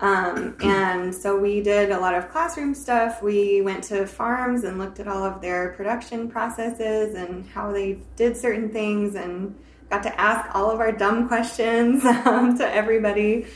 [0.00, 3.22] Um, and so we did a lot of classroom stuff.
[3.22, 7.98] We went to farms and looked at all of their production processes and how they
[8.16, 9.54] did certain things and
[9.90, 13.46] got to ask all of our dumb questions um, to everybody.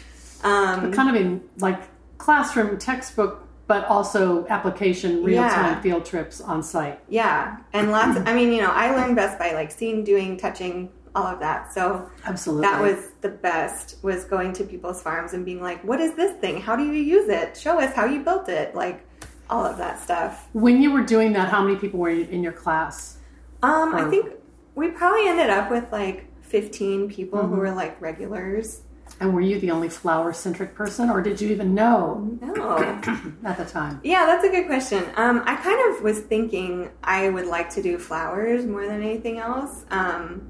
[0.42, 1.81] Um, Kind of in like
[2.18, 5.81] classroom textbook, but also application, real time Yeah.
[5.81, 6.99] field trips on site.
[7.09, 7.59] yeah.
[7.73, 11.27] And lots, I mean, you know, I learned best by like seeing, doing, touching, all
[11.27, 11.73] of that.
[11.75, 12.62] So Absolutely.
[12.62, 16.33] that was the best was going to people's farms and being like what is this
[16.40, 19.05] thing how do you use it show us how you built it like
[19.51, 22.53] all of that stuff When you were doing that, how many people were in your
[22.53, 23.18] class?
[23.62, 24.33] um i think
[24.75, 27.55] we probably ended up with like 15 people Mm-hmm.
[27.55, 28.83] who were like regulars
[29.21, 32.79] And were you the only flower centric person, or did you even know no
[33.45, 34.01] at the time?
[34.05, 37.83] yeah that's a good question um i kind of was thinking i would like to
[37.83, 40.47] do flowers more than anything else um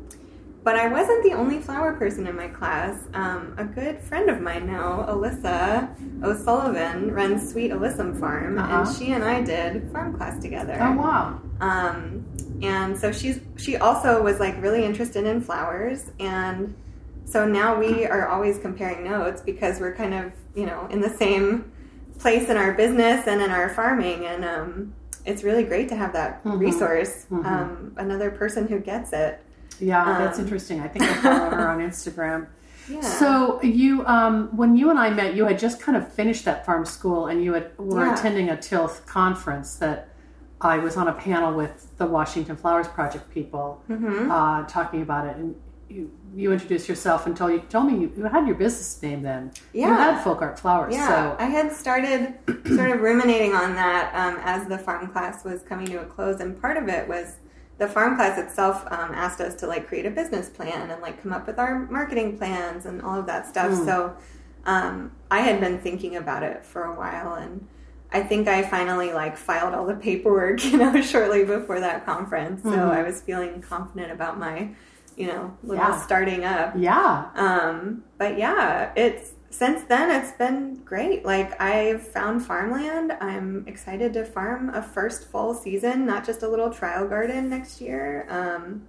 [0.64, 2.96] but I wasn't the only flower person in my class.
[3.14, 5.88] Um, a good friend of mine now, Alyssa
[6.22, 8.84] O'Sullivan, runs Sweet Alyssum Farm, Uh-huh.
[8.86, 10.78] and she and I did farm class together.
[10.80, 11.40] Oh wow.
[11.60, 12.24] Um,
[12.62, 16.74] and so she's she also was like really interested in flowers, and
[17.24, 21.10] so now we are always comparing notes because we're kind of you know in the
[21.10, 21.70] same
[22.18, 26.12] place in our business and in our farming, and um, it's really great to have
[26.12, 26.58] that Mhm.
[26.58, 27.44] resource, Mhm.
[27.46, 29.40] um, another person who gets it.
[29.80, 30.80] Yeah, that's Um, interesting.
[30.80, 32.46] I think I follow her on Instagram.
[32.88, 33.00] Yeah.
[33.00, 36.66] So you, um, when you and I met, you had just kind of finished that
[36.66, 38.14] farm school, and you had, were Yeah.
[38.14, 40.08] attending a Tilth conference that
[40.62, 44.30] I was on a panel with the Washington Flowers Project people Mhm.
[44.30, 45.54] uh, talking about it, and
[45.88, 49.22] you, you introduced yourself and told you told me you, you had your business name
[49.22, 49.50] then.
[49.72, 50.94] Yeah, You had Folk Art Flowers.
[50.94, 52.34] Yeah, So I had started
[52.66, 56.40] sort of ruminating on that um, as the farm class was coming to a close,
[56.40, 57.36] and part of it was
[57.78, 61.20] the farm class itself um, asked us to like create a business plan and like
[61.22, 63.72] come up with our marketing plans and all of that stuff.
[63.72, 63.84] Mm.
[63.84, 64.14] So
[64.64, 67.66] um, I had been thinking about it for a while, and
[68.12, 72.62] I think I finally like filed all the paperwork, you know, shortly before that conference.
[72.62, 72.90] So Mhm.
[72.96, 74.70] I was feeling confident about my,
[75.16, 75.98] you know, little Yeah.
[76.00, 76.74] starting up.
[76.76, 81.26] yeah, Um, but yeah, it's since then, it's been great.
[81.26, 83.12] Like, I've found farmland.
[83.20, 87.78] I'm excited to farm a first full season, not just a little trial garden next
[87.78, 88.26] year.
[88.30, 88.82] Um,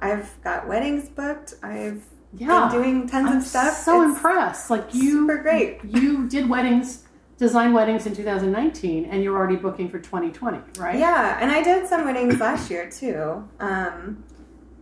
[0.00, 1.52] I've got weddings booked.
[1.62, 2.70] I've Yeah.
[2.70, 3.74] been doing tons I'm of stuff.
[3.76, 4.70] so It's impressed.
[4.70, 5.80] Like you, super great.
[5.84, 7.04] you did weddings,
[7.40, 10.98] designed weddings in 2019, and you're already booking for 2020, right?
[10.98, 13.48] Yeah, and I did some weddings last year too.
[13.58, 14.22] Um,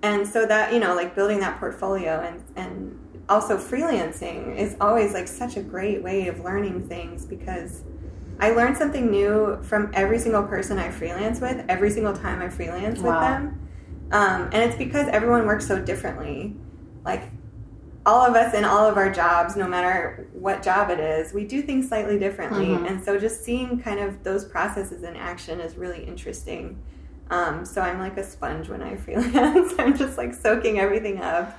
[0.02, 5.14] and so that, you know, like building that portfolio and, and also freelancing is always
[5.14, 7.84] like such a great way of learning things because
[8.40, 12.48] I learn something new from every single person I freelance with, every single time I
[12.48, 13.68] freelance with them.
[14.10, 16.56] Um, and it's because everyone works so differently.
[17.04, 17.30] Like
[18.08, 21.44] all of us in all of our jobs, no matter what job it is, we
[21.44, 22.68] do things slightly differently.
[22.68, 22.88] Mhm.
[22.90, 26.78] And so just seeing kind of those processes in action is really interesting.
[27.30, 29.74] Um, so I'm like a sponge when I freelance.
[29.78, 31.58] I'm just like soaking everything up.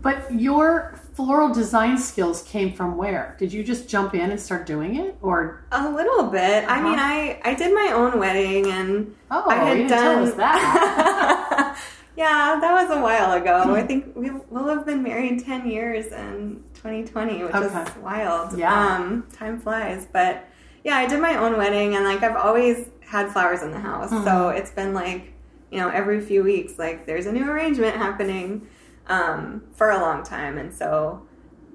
[0.00, 3.34] But your floral design skills came from where?
[3.38, 6.64] Did you just jump in and start doing it, or A little bit.
[6.66, 7.02] I mean, Uh-huh.
[7.04, 11.78] I, I did my own wedding and oh, I had done tell us that?
[12.18, 13.72] yeah, that was a while ago.
[13.76, 17.66] I think we will have been married 10 years in 2020, which Okay.
[17.66, 18.58] is wild.
[18.58, 18.96] Yeah.
[18.96, 20.08] Um, time flies.
[20.12, 20.44] But
[20.82, 24.10] yeah, I did my own wedding and like I've always had flowers in the house.
[24.10, 24.24] Mm-hmm.
[24.24, 25.32] So it's been like,
[25.70, 28.66] you know, every few weeks, like there's a new arrangement happening
[29.06, 30.58] um, for a long time.
[30.58, 31.22] And so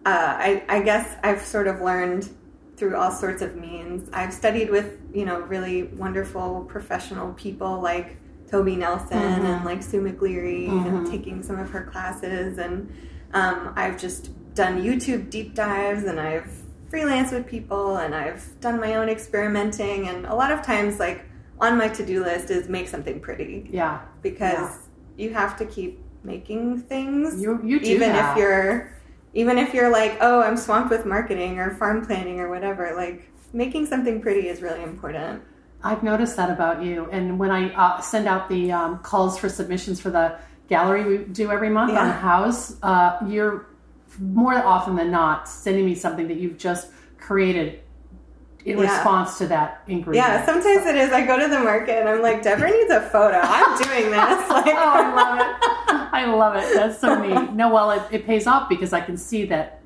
[0.05, 2.29] uh, I, I guess I've sort of learned
[2.75, 4.09] through all sorts of means.
[4.11, 8.17] I've studied with, you know, really wonderful professional people like
[8.53, 9.43] Tobey Nelson Mhm.
[9.45, 10.87] and like Sue McLeary Mhm.
[10.87, 12.59] and taking some of her classes.
[12.59, 12.87] And
[13.33, 16.51] um, I've just done YouTube deep dives and I've
[16.91, 20.07] freelanced with people and I've done my own experimenting.
[20.07, 21.25] And a lot of times, like,
[21.59, 24.77] on my to do list is make something pretty yeah, because
[25.17, 28.31] you have to keep making things you you do even that.
[28.31, 28.91] if you're
[29.33, 33.29] even if you're like oh i'm swamped with marketing or farm planning or whatever like
[33.53, 35.41] making something pretty is really important
[35.83, 37.07] I've noticed that about you.
[37.11, 40.37] And when I uh, send out the um, calls for submissions for the
[40.69, 42.09] gallery we do every month on Yeah.
[42.09, 43.67] a house, uh, you're
[44.19, 47.81] more often than not sending me something that you've just created
[48.65, 48.83] in Yeah.
[48.95, 50.25] response to that ingredient.
[50.25, 53.01] yeah sometimes it is i go to the market and i'm like deborah needs a
[53.01, 56.13] photo i'm doing this like oh, I love it.
[56.13, 56.73] I love it.
[56.75, 57.51] That's so neat.
[57.53, 59.81] No, well, it, it pays off because I can see that,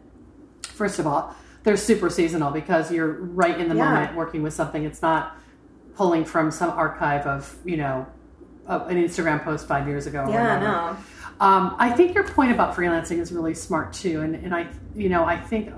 [0.61, 1.33] first of all,
[1.63, 3.85] they're super seasonal because you're right in the Yeah.
[3.89, 4.83] moment working with something.
[4.83, 5.36] It's not
[5.97, 8.05] pulling from some archive of, you know,
[8.67, 10.25] an Instagram post five years ago.
[10.29, 10.97] Yeah no
[11.39, 15.09] Um, I think your point about freelancing is really smart too, and and I you
[15.09, 15.71] know I think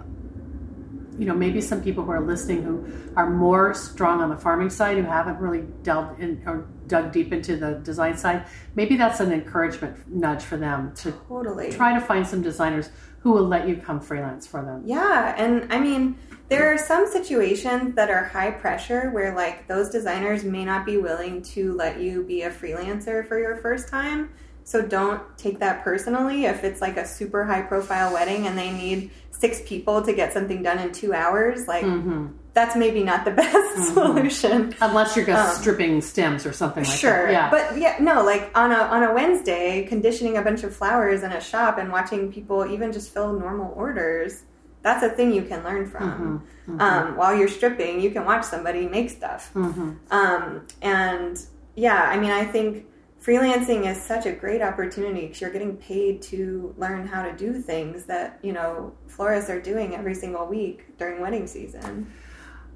[1.20, 2.76] you know maybe some people who are listening who
[3.16, 7.32] are more strong on the farming side who haven't really delved in or dug deep
[7.32, 8.46] into the design side,
[8.76, 12.90] maybe that's an encouragement nudge for them to totally try to find some designers
[13.20, 14.82] who will let you come freelance for them.
[14.86, 16.18] Yeah, and I mean,
[16.50, 20.98] there are some situations that are high pressure where, like, those designers may not be
[20.98, 24.32] willing to let you be a freelancer for your first time.
[24.64, 26.46] So don't take that personally.
[26.46, 30.32] If it's like a super high profile wedding and they need six people to get
[30.34, 34.76] something done in two hours, like, hmm that's maybe not the best solution.
[34.82, 37.32] Unless you're just Um, stripping stems or something like Sure, that.
[37.32, 37.50] Yeah.
[37.50, 41.32] but yeah, no, like on a on a Wednesday, conditioning a bunch of flowers in
[41.32, 44.44] a shop and watching people even just fill normal orders.
[44.82, 46.44] That's a thing you can learn from.
[46.68, 49.52] Mm-hmm, Um, while you're stripping, you can watch somebody make stuff.
[49.54, 51.38] hmm Um, and
[51.76, 52.86] yeah, I mean, I think
[53.22, 57.62] freelancing is such a great opportunity because you're getting paid to learn how to do
[57.62, 62.08] things that you know florists are doing every single week during wedding season.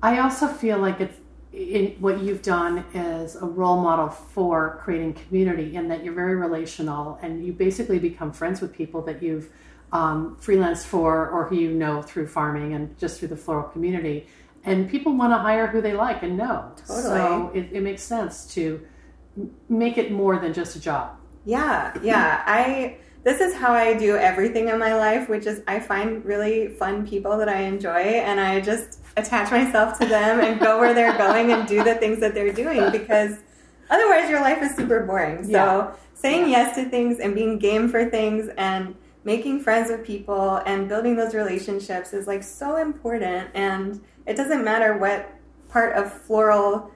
[0.01, 1.18] I also feel like it's
[1.54, 6.36] in, what you've done is a role model for creating community, in that you're very
[6.36, 9.49] relational and you basically become friends with people that you've
[9.94, 14.28] um, freelanced for or who you know through farming and just through the floral community.
[14.66, 16.72] And people want to hire who they like and know.
[16.86, 18.82] So it, it makes sense to
[19.70, 21.18] make it more than just a job.
[21.46, 22.44] Yeah, yeah.
[22.46, 26.70] I this is how I do everything in my life, which is I find really
[26.70, 30.94] fun people that I enjoy and I just attach myself to them and go where
[30.94, 33.38] they're going and do the things that they're doing because
[33.89, 35.44] otherwise your life is super boring.
[35.44, 35.91] So Yeah.
[36.16, 40.90] saying yes to things and being game for things and making friends with people and
[40.90, 45.34] building those relationships is like so important and it doesn't matter what
[45.70, 46.92] part of floral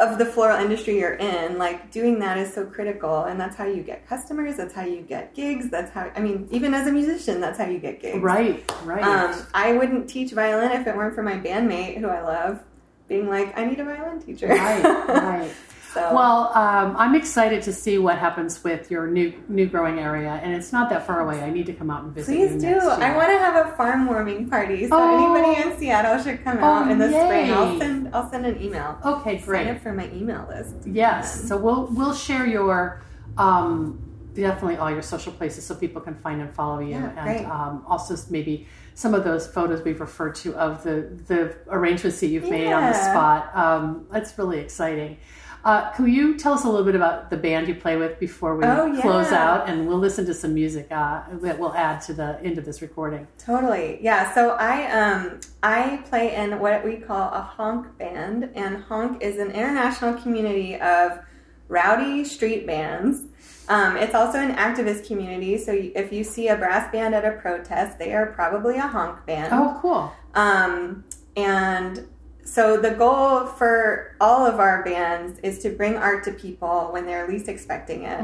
[0.00, 3.66] of the floral industry you're in, like doing that is so critical, and that's how
[3.66, 4.56] you get customers.
[4.56, 5.68] That's how you get gigs.
[5.70, 8.18] That's how I mean, even as a musician, that's how you get gigs.
[8.18, 9.04] Right, right.
[9.04, 12.60] Um, I wouldn't teach violin if it weren't for my bandmate, who I love,
[13.08, 14.48] being like, I need a violin teacher.
[14.48, 15.50] right, right.
[15.92, 20.38] So Well, um, I'm excited to see what happens with your new new growing area,
[20.42, 21.42] and it's not that far away.
[21.42, 22.30] I need to come out and visit.
[22.32, 22.78] please do.
[22.78, 25.16] I want to have a farm warming party, so Oh.
[25.16, 27.50] anybody in Seattle should come out Oh, in the spring.
[27.52, 28.98] I'll send I'll send an email.
[29.04, 29.66] Okay, Sign great.
[29.68, 30.76] up for my email list.
[30.86, 31.48] Yes.
[31.48, 33.02] So we'll we'll share your
[33.36, 33.98] um,
[34.34, 37.84] definitely all your social places so people can find and follow you, Yeah, and um,
[37.88, 42.48] also maybe some of those photos we've referred to of the the arrangements that you've
[42.48, 43.50] made on the spot.
[43.56, 45.16] Um, that's really exciting.
[45.64, 48.56] Uh, can you tell us a little bit about the band you play with before
[48.56, 49.00] we Oh, yeah.
[49.02, 52.56] close out, and we'll listen to some music uh, that we'll add to the end
[52.56, 53.26] of this recording.
[53.38, 53.98] Totally.
[54.00, 54.32] Yeah.
[54.34, 59.38] So I um I play in what we call a honk band, and honk is
[59.38, 61.18] an international community of
[61.68, 63.22] rowdy street bands.
[63.68, 65.56] Um, it's also an activist community.
[65.58, 69.24] So if you see a brass band at a protest, they are probably a honk
[69.26, 69.52] band.
[69.52, 70.12] Oh, cool.
[70.34, 71.04] Um,
[71.36, 72.08] and
[72.44, 77.06] so the goal for all of our bands is to bring art to people when
[77.06, 78.20] they're least expecting it.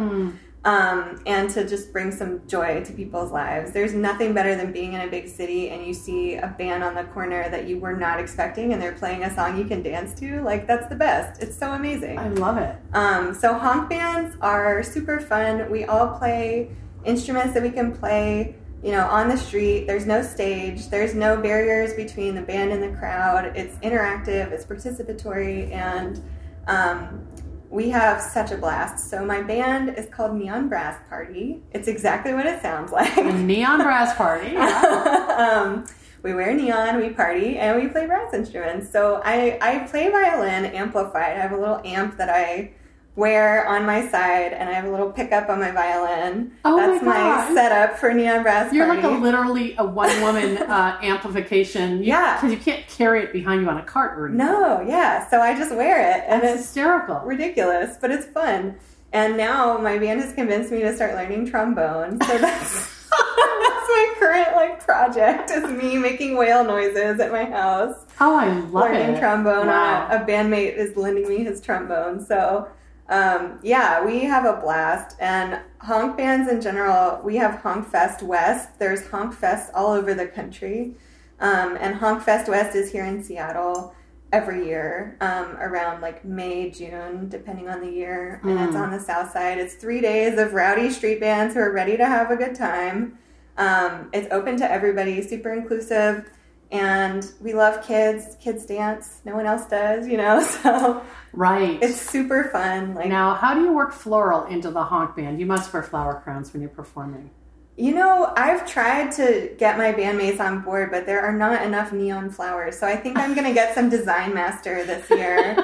[0.65, 3.71] Um, and to just bring some joy to people's lives.
[3.71, 6.97] There's nothing better than being in a big city and you see a band on
[6.97, 10.13] the corner that you were not expecting and they're playing a song you can dance
[10.19, 10.43] to.
[10.43, 11.41] Like, that's the best.
[11.41, 12.19] It's so amazing.
[12.19, 12.75] I love it.
[12.95, 15.71] Um, so honk bands are super fun.
[15.71, 16.73] We all play
[17.05, 18.57] instruments that we can play,
[18.87, 19.89] you know, on the street.
[19.89, 20.91] There's no stage.
[20.91, 23.53] There's no barriers between the band and the crowd.
[23.57, 24.53] It's interactive.
[24.53, 26.23] It's participatory, and
[26.69, 27.27] um,
[27.69, 29.11] we have such a blast.
[29.11, 31.65] So my band is called Neon Brass Party.
[31.73, 33.17] It's exactly what it sounds like.
[33.25, 34.57] Neon brass party.
[35.37, 35.85] Um,
[36.23, 38.91] we wear neon, we party, and we play brass instruments.
[38.91, 41.37] So I, I play violin amplified.
[41.37, 42.73] I have a little amp that I
[43.17, 46.53] wear on my side, and I have a little pickup on my violin.
[46.65, 47.55] Oh my That's my, God.
[47.55, 49.03] setup for neon brass You're party.
[49.03, 51.99] like a literally a one woman uh, amplification.
[51.99, 52.37] You- Yeah.
[52.37, 54.47] Because you can't carry it behind you on a cart or anything.
[54.47, 55.29] no, yeah.
[55.31, 57.21] So I just wear it, and That's it's hysterical.
[57.25, 58.77] ridiculous, but it's fun.
[59.13, 62.21] And now my band has convinced me to start learning trombone.
[62.23, 67.95] So that's that's my current like project is me making whale noises at my house.
[68.21, 69.21] Oh, I love learning it.
[69.21, 69.69] trombone.
[69.69, 70.09] Wow.
[70.11, 72.25] A, a bandmate is lending me his trombone.
[72.27, 72.69] So,
[73.09, 75.17] um, yeah, we have a blast.
[75.21, 78.79] And honk bands in general, we have Honk Fest West.
[78.79, 80.95] There's Honk Fest all over the country.
[81.39, 83.95] Um, and Honk Fest West is here in Seattle
[84.33, 88.41] every year um, around like May, June, depending on the year.
[88.43, 89.59] And it's on the south side.
[89.59, 93.19] It's three days of rowdy street bands who are ready to have a good time.
[93.57, 96.29] Um, it's open to everybody, super inclusive
[96.71, 98.37] and we love kids.
[98.41, 99.21] Kids dance.
[99.25, 100.41] No one else does, you know.
[100.63, 101.03] So
[101.33, 101.79] Right.
[101.83, 102.95] it's super fun.
[102.95, 105.39] Like now, how do you work floral into the honk band?
[105.39, 107.31] You must wear flower crowns when you're performing.
[107.79, 111.93] you know, I've tried to get my bandmates on board, but there are not enough
[111.93, 112.79] neon flowers.
[112.79, 115.55] So I think I'm gonna get some design master this year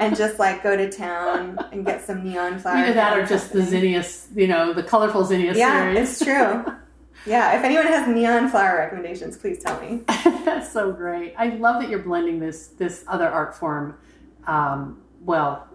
[0.00, 2.84] and just like go to town and get some neon flowers.
[2.84, 6.08] Either that or just the zinnias, you know, the colorful zinnia Yeah, series.
[6.10, 6.64] it's true.
[7.28, 10.00] Yeah, if anyone has neon flower recommendations, please tell me.
[10.44, 11.34] That's so great.
[11.36, 13.98] I love that you're blending this this other art form.
[14.46, 15.68] Um, well,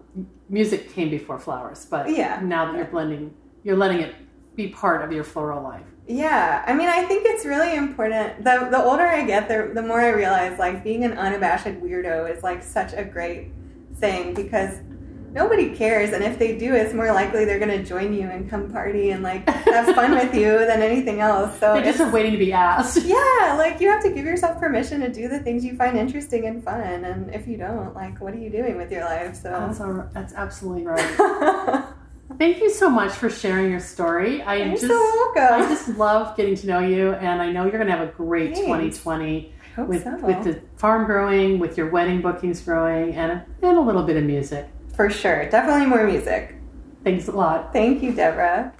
[0.48, 2.40] music came before flowers, but Yeah.
[2.42, 3.32] now that you're blending,
[3.62, 4.14] you're letting it
[4.56, 5.82] be part of your floral life.
[6.06, 8.44] Yeah, I mean, I think it's really important.
[8.44, 12.30] The the older I get, the the more I realize like being an unabashed weirdo
[12.34, 13.52] is like such a great
[13.96, 14.80] thing because
[15.34, 18.48] nobody cares, and if they do, it's more likely they're going to join you and
[18.48, 21.58] come party and like have fun with you than anything else.
[21.58, 23.02] So They just are waiting to be asked.
[23.04, 26.46] yeah, like you have to give yourself permission to do the things you find interesting
[26.46, 29.42] and fun, and if you don't, like, what are you doing with your life?
[29.42, 29.84] That's, So.
[29.84, 31.84] all, that's absolutely right.
[32.38, 34.42] Thank you so much for sharing your story.
[34.42, 34.98] I You're just, so
[35.34, 35.62] welcome.
[35.62, 38.12] I just love getting to know you, and I know you're going to have a
[38.12, 38.66] great Thanks.
[38.98, 40.16] 2020 with so.
[40.18, 44.16] with the farm growing, with your wedding bookings growing, and a, and a little bit
[44.16, 44.68] of music.
[44.96, 46.54] For sure, definitely more music.
[47.02, 47.72] Thanks a lot.
[47.72, 48.72] Thank you, Deborah.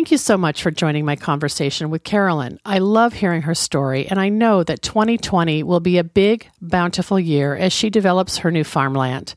[0.00, 2.58] Thank you so much for joining my conversation with Carolyn.
[2.64, 7.20] I love hearing her story, and I know that 2020 will be a big, bountiful
[7.20, 9.34] year as she develops her new farmland.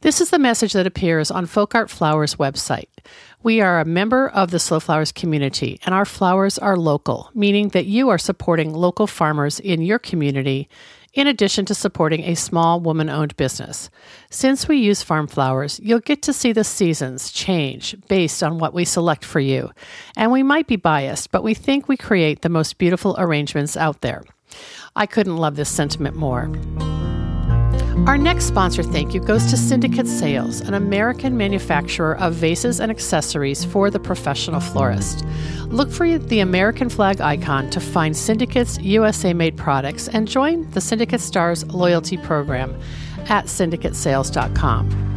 [0.00, 2.88] This is the message that appears on Folk Art Flowers website.
[3.44, 7.68] We are a member of the Slow Flowers community, and our flowers are local, meaning
[7.68, 10.68] that you are supporting local farmers in your community
[11.12, 13.90] in addition to supporting a small woman owned business.
[14.30, 18.74] Since we use farm flowers, you'll get to see the seasons change based on what
[18.74, 19.70] we select for you.
[20.16, 24.00] And we might be biased, but we think we create the most beautiful arrangements out
[24.00, 24.22] there.
[24.94, 26.50] I couldn't love this sentiment more.
[28.06, 32.90] Our next sponsor thank you goes to Syndicate Sales, an American manufacturer of vases and
[32.90, 35.24] accessories for the professional florist.
[35.66, 40.80] Look for the American flag icon to find Syndicate's USA made products and join the
[40.80, 42.74] Syndicate Stars loyalty program
[43.28, 45.10] at syndicatesales.com.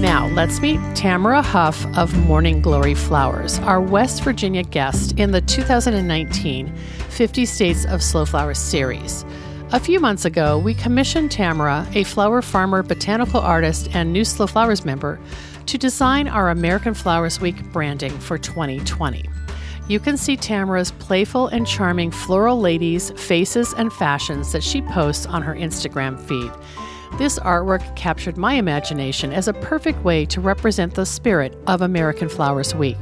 [0.00, 5.40] Now, let's meet Tamara Huff of Morning Glory Flowers, our West Virginia guest in the
[5.40, 6.76] 2019
[7.08, 9.24] 50 States of Slow Flowers series.
[9.74, 14.46] A few months ago, we commissioned Tamara, a flower farmer, botanical artist, and New Slow
[14.46, 15.18] Flowers member,
[15.64, 19.24] to design our American Flowers Week branding for 2020.
[19.88, 25.24] You can see Tamara's playful and charming floral ladies, faces, and fashions that she posts
[25.24, 26.52] on her Instagram feed.
[27.18, 32.28] This artwork captured my imagination as a perfect way to represent the spirit of American
[32.28, 32.96] Flowers Week.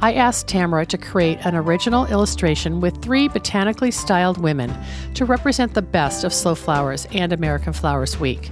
[0.00, 4.72] I asked Tamara to create an original illustration with three botanically styled women
[5.14, 8.50] to represent the best of slow flowers and American Flowers Week.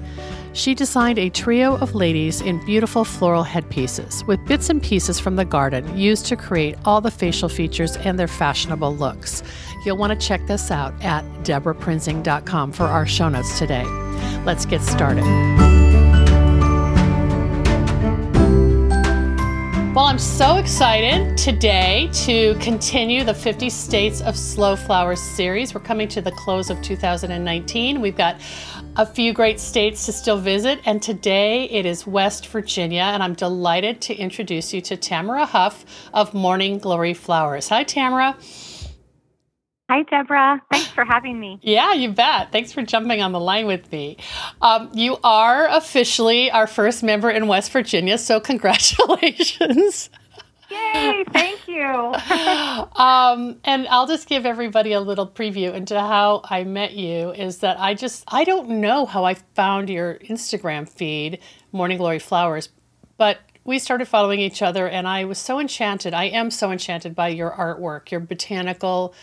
[0.56, 5.36] She designed a trio of ladies in beautiful floral headpieces with bits and pieces from
[5.36, 9.42] the garden used to create all the facial features and their fashionable looks.
[9.84, 13.84] You'll want to check this out at deborahprinzing.com for our show notes today.
[14.46, 15.85] Let's get started.
[19.96, 25.72] Well, I'm so excited today to continue the 50 States of Slow Flowers series.
[25.72, 28.02] We're coming to the close of 2019.
[28.02, 28.38] We've got
[28.96, 33.32] a few great states to still visit, and today it is West Virginia, and I'm
[33.32, 37.70] delighted to introduce you to Tamara Huff of Morning Glory Flowers.
[37.70, 38.36] Hi, Tamara.
[39.88, 40.60] Hi, Deborah.
[40.72, 41.60] Thanks for having me.
[41.62, 42.50] Yeah, you bet.
[42.50, 44.16] Thanks for jumping on the line with me.
[44.60, 50.10] Um, you are officially our first member in West Virginia, so congratulations.
[50.70, 51.84] Yay, thank you.
[52.96, 57.58] um, and I'll just give everybody a little preview into how I met you is
[57.58, 61.38] that I just, I don't know how I found your Instagram feed,
[61.70, 62.70] Morning Glory Flowers,
[63.18, 66.12] but we started following each other and I was so enchanted.
[66.12, 69.14] I am so enchanted by your artwork, your botanical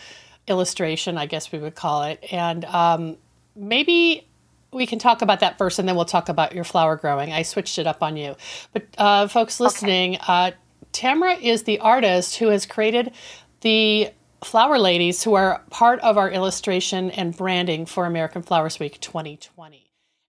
[0.48, 2.24] illustration, I guess we would call it.
[2.30, 3.16] And um,
[3.56, 4.26] maybe
[4.72, 7.32] we can talk about that first and then we'll talk about your flower growing.
[7.32, 8.36] I switched it up on you.
[8.72, 10.24] But uh, folks listening, okay.
[10.26, 10.50] uh,
[10.92, 13.12] Tamara is the artist who has created
[13.60, 14.10] the
[14.42, 19.80] flower ladies who are part of our illustration and branding for American Flowers Week 2020.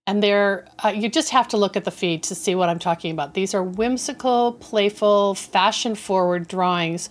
[0.08, 2.80] And they're, uh, you just have to look at the feed to see what I'm
[2.80, 3.34] talking about.
[3.34, 7.10] These are whimsical, playful, fashion forward drawings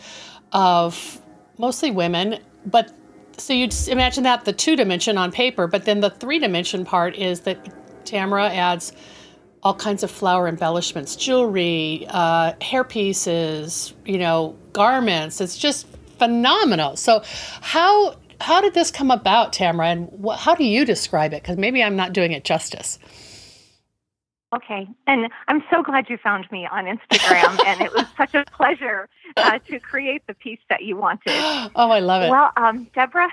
[0.53, 1.21] of
[1.59, 2.93] mostly women but
[3.37, 7.17] so you imagine that the two dimension on paper, but then the three dimension part
[7.17, 7.59] is that
[8.05, 8.93] Tamara adds
[9.63, 15.41] all kinds of flower embellishments, jewelry, uh, hair pieces, you know, garments.
[15.41, 15.87] It's just
[16.19, 16.97] phenomenal.
[16.97, 17.23] So,
[17.61, 21.43] how how did this come about, Tamara, and wh- how do you describe it?
[21.43, 22.99] Because maybe I'm not doing it justice.
[24.57, 24.89] Okay.
[25.07, 27.59] And I'm so glad you found me on Instagram.
[27.67, 31.33] and it was such a pleasure uh, to create the piece that you wanted.
[31.77, 32.31] Oh, I love it.
[32.31, 33.29] Well, um, Deborah,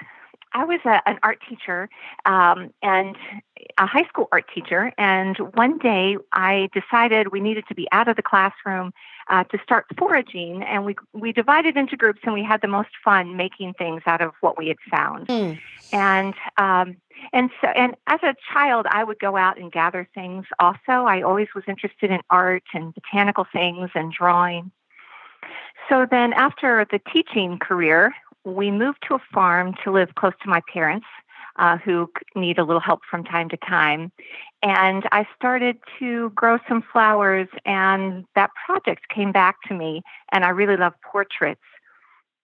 [0.53, 1.89] I was a, an art teacher
[2.25, 3.15] um, and
[3.77, 4.91] a high school art teacher.
[4.97, 8.93] And one day I decided we needed to be out of the classroom
[9.29, 10.63] uh, to start foraging.
[10.63, 14.21] And we, we divided into groups and we had the most fun making things out
[14.21, 15.27] of what we had found.
[15.27, 15.59] Mm.
[15.93, 16.97] And um,
[17.33, 21.21] and so and as a child i would go out and gather things also i
[21.21, 24.71] always was interested in art and botanical things and drawing
[25.89, 28.13] so then after the teaching career
[28.45, 31.05] we moved to a farm to live close to my parents
[31.57, 34.11] uh, who need a little help from time to time
[34.63, 40.45] and i started to grow some flowers and that project came back to me and
[40.45, 41.61] i really love portraits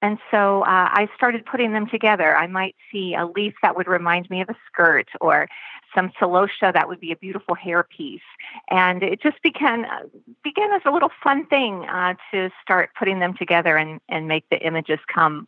[0.01, 2.35] and so uh, I started putting them together.
[2.35, 5.47] I might see a leaf that would remind me of a skirt or
[5.95, 8.21] some celosia that would be a beautiful hairpiece.
[8.69, 10.03] And it just began, uh,
[10.43, 14.47] began as a little fun thing uh, to start putting them together and, and make
[14.51, 15.47] the images come,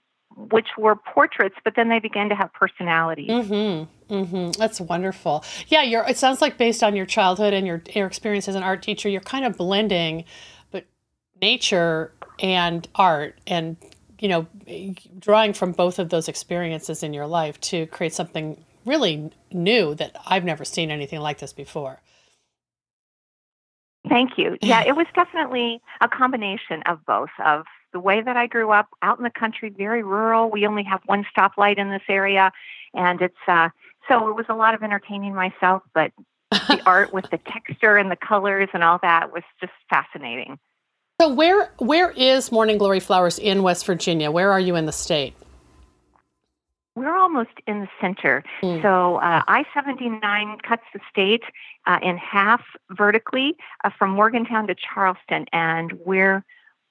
[0.52, 3.28] which were portraits, but then they began to have personality.
[3.28, 4.14] Mm-hmm.
[4.14, 4.52] Mm-hmm.
[4.52, 5.44] That's wonderful.
[5.68, 8.64] Yeah, you're, it sounds like based on your childhood and your, your experience as an
[8.64, 10.26] art teacher, you're kind of blending
[10.72, 10.86] but
[11.42, 13.78] nature and art and
[14.20, 14.48] you know,
[15.18, 20.16] drawing from both of those experiences in your life to create something really new that
[20.28, 22.02] I've never seen anything like this before.
[24.08, 24.58] Thank you.
[24.62, 28.88] Yeah, it was definitely a combination of both of the way that I grew up
[29.02, 30.50] out in the country, very rural.
[30.50, 32.52] We only have one stoplight in this area,
[32.94, 33.70] and it's uh,
[34.08, 36.12] so it was a lot of entertaining myself, but
[36.52, 40.60] the art with the texture and the colors and all that was just fascinating.
[41.22, 44.32] So where where is Morning Glory Flowers in West Virginia?
[44.32, 45.34] Where are you in the state?
[46.96, 48.44] We're almost in the center.
[48.62, 48.82] Mm.
[48.82, 51.44] So uh, I 79 cuts the state
[51.86, 52.62] uh, in half
[52.92, 56.44] vertically uh, from Morgantown to Charleston, and we're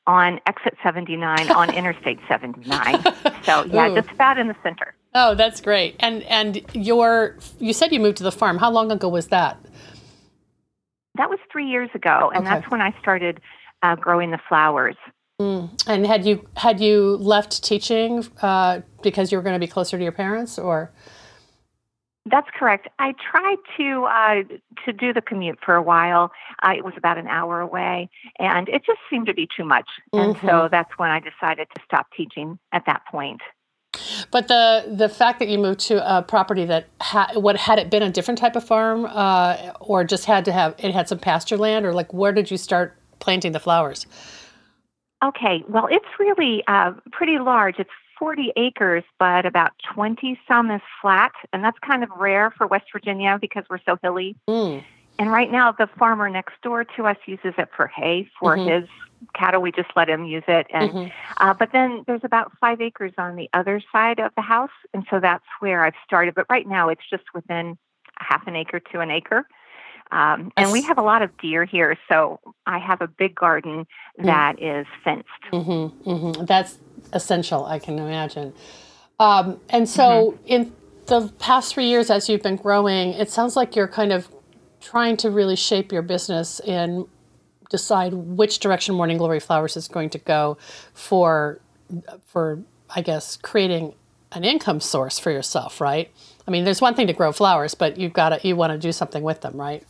[0.08, 3.04] on exit 79 on Interstate 79.
[3.44, 3.94] So yeah, Ooh.
[3.94, 4.94] just about in the center.
[5.14, 5.94] Oh, that's great.
[6.00, 8.58] And and your you said you moved to the farm.
[8.58, 9.58] How long ago was that?
[11.16, 12.56] That was three years ago, and okay.
[12.56, 13.40] that's when I started
[13.82, 14.96] uh, growing the flowers.
[15.40, 15.70] Mm.
[15.86, 19.96] And had you had you left teaching uh, because you were going to be closer
[19.96, 20.90] to your parents, or?
[22.30, 22.88] That's correct.
[22.98, 26.32] I tried to uh, to do the commute for a while.
[26.62, 29.88] Uh, it was about an hour away, and it just seemed to be too much.
[30.12, 30.30] Mm-hmm.
[30.30, 30.66] And so mm-hmm.
[30.70, 33.40] that's when I decided to stop teaching at that point.
[34.30, 37.90] But the the fact that you moved to a property that had what had it
[37.90, 41.18] been a different type of farm, uh, or just had to have it had some
[41.18, 44.06] pasture land, or like where did you start planting the flowers?
[45.24, 47.76] Okay, well, it's really uh, pretty large.
[47.78, 52.66] It's 40 acres, but about 20 some is flat, and that's kind of rare for
[52.66, 54.36] West Virginia because we're so hilly.
[54.48, 54.82] Mm.
[55.18, 58.68] And right now, the farmer next door to us uses it for hay for mm-hmm.
[58.68, 58.88] his
[59.34, 59.60] cattle.
[59.60, 61.08] We just let him use it, and mm-hmm.
[61.38, 65.04] uh, but then there's about five acres on the other side of the house, and
[65.10, 66.34] so that's where I've started.
[66.34, 67.76] But right now, it's just within
[68.18, 69.46] half an acre to an acre.
[70.10, 73.86] Um, and we have a lot of deer here, so I have a big garden
[74.18, 74.24] mm.
[74.24, 74.80] that mm.
[74.80, 75.28] is fenced.
[75.52, 76.44] Mm-hmm, mm-hmm.
[76.44, 76.78] That's
[77.12, 78.54] essential, I can imagine.
[79.20, 80.46] Um, and so, mm-hmm.
[80.46, 80.72] in
[81.06, 84.28] the past three years, as you've been growing, it sounds like you're kind of
[84.80, 87.06] trying to really shape your business and
[87.70, 90.56] decide which direction Morning Glory Flowers is going to go
[90.94, 91.60] for,
[92.26, 93.94] for I guess, creating
[94.32, 96.10] an income source for yourself, right?
[96.48, 98.78] I mean, there's one thing to grow flowers, but you've got to you want to
[98.78, 99.84] do something with them, right?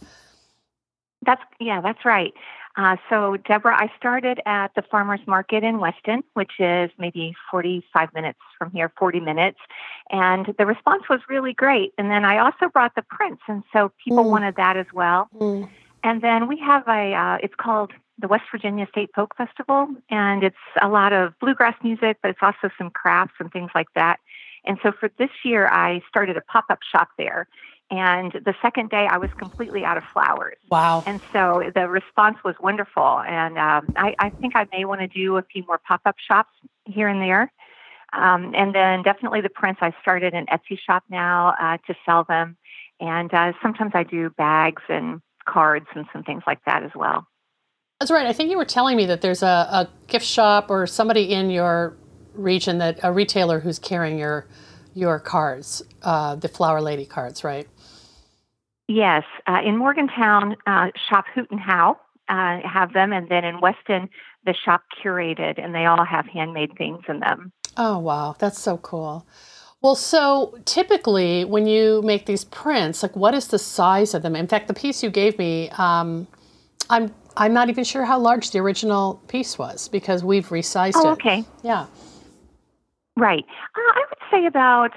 [1.25, 2.35] That's yeah, that's right.
[2.77, 8.13] Uh, so, Deborah, I started at the farmers market in Weston, which is maybe 45
[8.15, 9.59] minutes from here, 40 minutes,
[10.11, 11.93] and the response was really great.
[11.99, 14.31] And then I also brought the prints, and so people mm.
[14.31, 15.29] wanted that as well.
[15.35, 15.69] Mm.
[16.05, 20.45] And then we have a, uh, it's called the West Virginia State Folk Festival, and
[20.45, 24.21] it's a lot of bluegrass music, but it's also some crafts and things like that.
[24.69, 27.49] And so for this year, I started a pop up shop there.
[27.91, 30.59] And the second day, I was completely out of flowers.
[30.71, 31.03] Wow.
[31.07, 33.21] And so the response was wonderful.
[33.21, 36.17] And um, I, I think I may want to do a few more pop up
[36.19, 36.53] shops
[36.85, 37.51] here and there.
[38.13, 39.81] Um, and then definitely the prints.
[39.83, 42.59] I started an Etsy shop now uh, to sell them.
[43.01, 47.27] And uh, sometimes I do bags and cards and some things like that as well.
[48.01, 48.27] That's right.
[48.27, 51.51] I think you were telling me that there's a, a gift shop or somebody in
[51.51, 51.97] your
[52.39, 54.47] region that a retailer who's carrying your
[54.95, 57.69] your cards, uh, the Flower Lady cards, right?
[58.89, 63.61] Yes, uh, in Morgantown, uh, Shop Hoot and How uh, have them, and then in
[63.61, 64.09] Weston,
[64.45, 67.53] the Shop Curated, and they all have handmade things in them.
[67.77, 69.27] Oh wow, that's so cool.
[69.81, 74.35] Well, so typically when you make these prints, like what is the size of them?
[74.35, 76.27] In fact, the piece you gave me, um,
[76.91, 81.11] I'm I'm not even sure how large the original piece was because we've resized oh,
[81.11, 81.13] it.
[81.13, 81.45] okay.
[81.63, 81.87] Yeah.
[83.19, 83.45] Right.
[83.75, 84.93] Uh, I would say about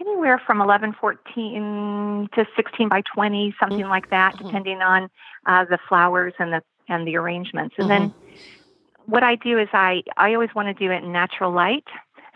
[0.00, 3.88] anywhere from 11, 14 to 16 by 20, something mm-hmm.
[3.88, 4.46] like that, mm-hmm.
[4.46, 5.08] depending on
[5.46, 7.76] uh, the flowers and the and the arrangements.
[7.78, 8.08] And mm-hmm.
[8.08, 8.14] then
[9.06, 11.84] what I do is I I always want to do it in natural light.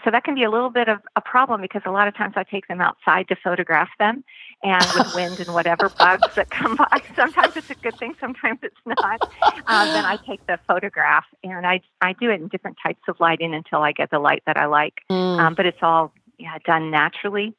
[0.05, 2.35] So that can be a little bit of a problem because a lot of times
[2.37, 4.22] I take them outside to photograph them,
[4.65, 8.59] and with wind and whatever bugs that come by, sometimes it's a good thing, sometimes
[8.62, 9.23] it's not.
[9.67, 13.21] Um, then I take the photograph, and I I do it in different types of
[13.21, 15.03] lighting until I get the light that I like.
[15.11, 15.39] Mm.
[15.39, 17.55] Um, but it's all yeah done naturally.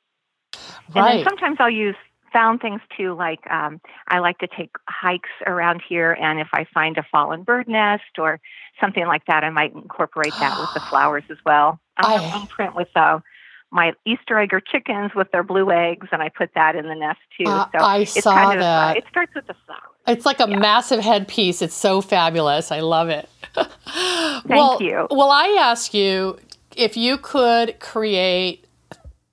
[0.94, 0.96] Right.
[0.96, 1.96] And then sometimes I'll use
[2.34, 3.80] found things too, like um,
[4.10, 8.20] I like to take hikes around here, and if I find a fallen bird nest
[8.20, 8.42] or
[8.82, 11.80] something like that, I might incorporate that with the flowers as well.
[11.98, 13.20] I one print with uh,
[13.72, 17.20] my Easter Egger chickens with their blue eggs, and I put that in the nest
[17.38, 17.50] too.
[17.50, 18.96] Uh, so I it's saw kind of, uh, that.
[18.96, 19.82] Uh, it starts with the flowers.
[20.08, 20.60] It's like a yeah.
[20.60, 21.62] massive headpiece.
[21.62, 22.72] It's so fabulous.
[22.72, 23.28] I love it.
[23.56, 25.08] Thank well, you.
[25.10, 26.38] Well, I ask you
[26.76, 28.66] if you could create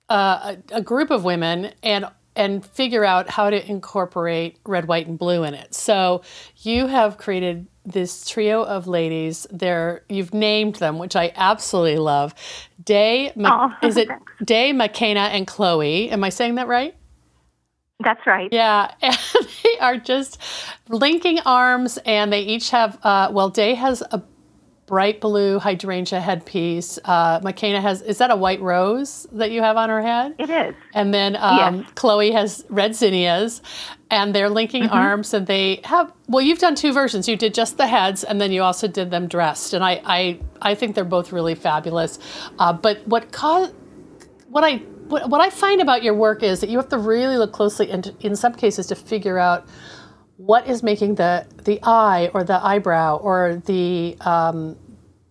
[0.09, 2.05] uh, a, a group of women and
[2.35, 5.73] and figure out how to incorporate red, white, and blue in it.
[5.73, 6.23] So
[6.57, 9.45] you have created this trio of ladies.
[9.51, 12.33] They're you've named them, which I absolutely love.
[12.83, 14.09] Day, Ma- oh, is it
[14.43, 16.09] Day, McKenna, and Chloe?
[16.09, 16.95] Am I saying that right?
[17.99, 18.49] That's right.
[18.51, 19.17] Yeah, and
[19.63, 20.41] they are just
[20.89, 22.97] linking arms, and they each have.
[23.03, 24.21] Uh, well, Day has a
[24.93, 26.99] bright blue hydrangea headpiece.
[27.03, 30.35] Uh, McKenna has, is that a white rose that you have on her head?
[30.37, 30.75] It is.
[30.93, 31.89] And then um, yes.
[31.95, 33.63] Chloe has red zinnias,
[34.11, 34.93] and they're linking mm-hmm.
[34.93, 37.27] arms, and they have, well, you've done two versions.
[37.27, 39.73] You did just the heads, and then you also did them dressed.
[39.73, 42.19] And I, I, I think they're both really fabulous.
[42.59, 43.73] Uh, but what caused,
[44.49, 44.75] what I,
[45.07, 47.89] what, what I find about your work is that you have to really look closely,
[47.89, 49.67] and in some cases, to figure out
[50.37, 54.75] what is making the the eye or the eyebrow or the um,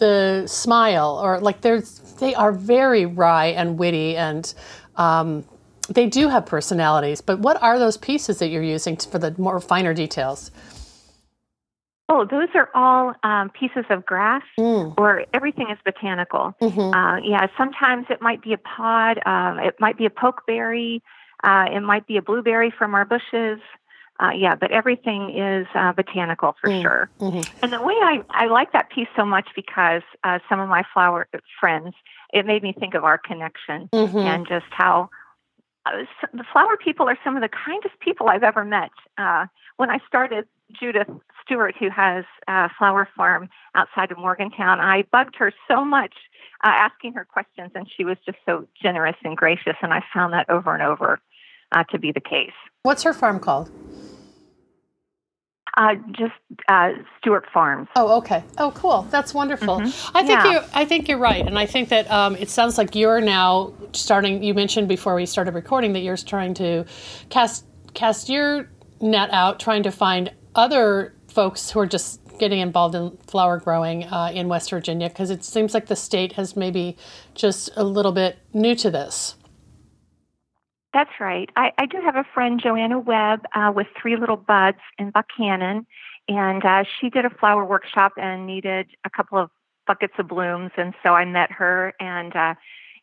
[0.02, 4.52] the smile or like there's they are very wry and witty and
[4.96, 5.44] um,
[5.88, 7.20] they do have personalities.
[7.20, 10.50] But what are those pieces that you're using for the more finer details?
[12.08, 14.92] Oh, those are all um, pieces of grass, mm.
[14.98, 16.52] or everything is botanical.
[16.60, 16.92] Mm-hmm.
[16.92, 21.00] Uh, yeah, sometimes it might be a pod, uh, it might be a pokeberry,
[21.44, 23.60] uh, it might be a blueberry from our bushes.
[24.20, 26.82] Uh, yeah, but everything is uh, botanical for mm.
[26.82, 27.10] sure.
[27.18, 27.64] Mm-hmm.
[27.64, 30.84] And the way I, I like that piece so much because uh, some of my
[30.92, 31.26] flower
[31.58, 31.94] friends,
[32.32, 34.18] it made me think of our connection mm-hmm.
[34.18, 35.10] and just how
[35.86, 38.90] uh, the flower people are some of the kindest people I've ever met.
[39.18, 39.46] Uh,
[39.76, 40.46] when I started,
[40.78, 41.08] Judith
[41.44, 46.14] Stewart, who has a flower farm outside of Morgantown, I bugged her so much
[46.62, 49.74] uh, asking her questions, and she was just so generous and gracious.
[49.82, 51.20] And I found that over and over
[51.72, 52.52] uh, to be the case.
[52.82, 53.70] What's her farm called?
[55.76, 56.34] Uh, just
[56.68, 57.88] uh, Stewart Farms.
[57.96, 58.44] Oh, okay.
[58.58, 59.02] Oh, cool.
[59.10, 59.78] That's wonderful.
[59.78, 60.16] Mm-hmm.
[60.16, 60.52] I think yeah.
[60.52, 60.60] you.
[60.74, 64.42] I think you're right, and I think that um, it sounds like you're now starting.
[64.42, 66.84] You mentioned before we started recording that you're trying to
[67.30, 67.64] cast
[67.94, 68.68] cast your
[69.00, 74.04] net out, trying to find other folks who are just getting involved in flower growing
[74.04, 76.96] uh, in West Virginia because it seems like the state has maybe
[77.34, 79.36] just a little bit new to this.
[80.92, 81.48] That's right.
[81.56, 85.86] I, I do have a friend, Joanna Webb, uh, with Three Little Buds in Buckhannon,
[86.28, 89.50] and uh, she did a flower workshop and needed a couple of
[89.86, 92.54] buckets of blooms, and so I met her, and uh,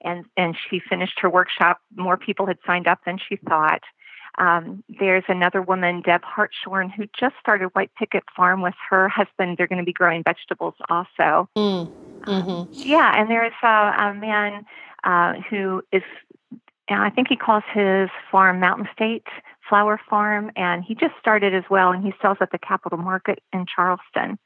[0.01, 1.79] and and she finished her workshop.
[1.95, 3.81] More people had signed up than she thought.
[4.37, 9.57] Um, there's another woman, Deb Hartshorn, who just started White Picket Farm with her husband.
[9.57, 11.49] They're going to be growing vegetables also.
[11.57, 11.91] Mm.
[12.21, 12.49] Mm-hmm.
[12.49, 14.65] Um, yeah, and there's a, a man
[15.03, 16.03] uh, who is
[16.89, 19.25] and I think he calls his farm Mountain State
[19.67, 23.39] Flower Farm, and he just started as well, and he sells at the Capital Market
[23.53, 24.39] in Charleston.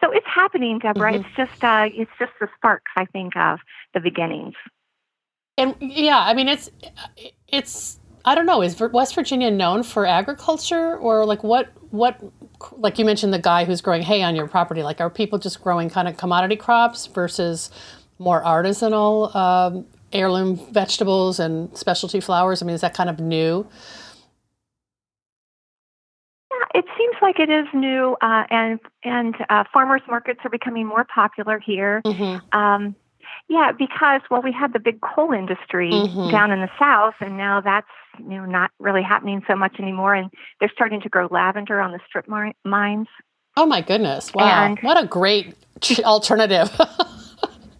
[0.00, 1.12] So it's happening, Deborah.
[1.12, 1.24] Mm-hmm.
[1.26, 3.58] It's just uh, it's just the sparks, I think, of
[3.94, 4.54] the beginnings.
[5.58, 6.70] And yeah, I mean, it's
[7.48, 8.62] it's I don't know.
[8.62, 12.20] Is West Virginia known for agriculture, or like what what
[12.72, 14.82] like you mentioned the guy who's growing hay on your property?
[14.82, 17.70] Like, are people just growing kind of commodity crops versus
[18.18, 19.86] more artisanal um,
[20.16, 22.62] heirloom vegetables and specialty flowers?
[22.62, 23.66] I mean, is that kind of new?
[26.50, 30.86] Yeah, it seems like it is new, uh, and and uh, farmers markets are becoming
[30.86, 32.02] more popular here.
[32.04, 32.58] Mm-hmm.
[32.58, 32.94] Um,
[33.48, 36.30] yeah, because well, we had the big coal industry mm-hmm.
[36.30, 37.86] down in the south, and now that's
[38.18, 40.14] you know not really happening so much anymore.
[40.14, 42.26] And they're starting to grow lavender on the strip
[42.64, 43.06] mines.
[43.56, 44.34] Oh my goodness!
[44.34, 45.54] Wow, and, what a great
[46.04, 46.70] alternative.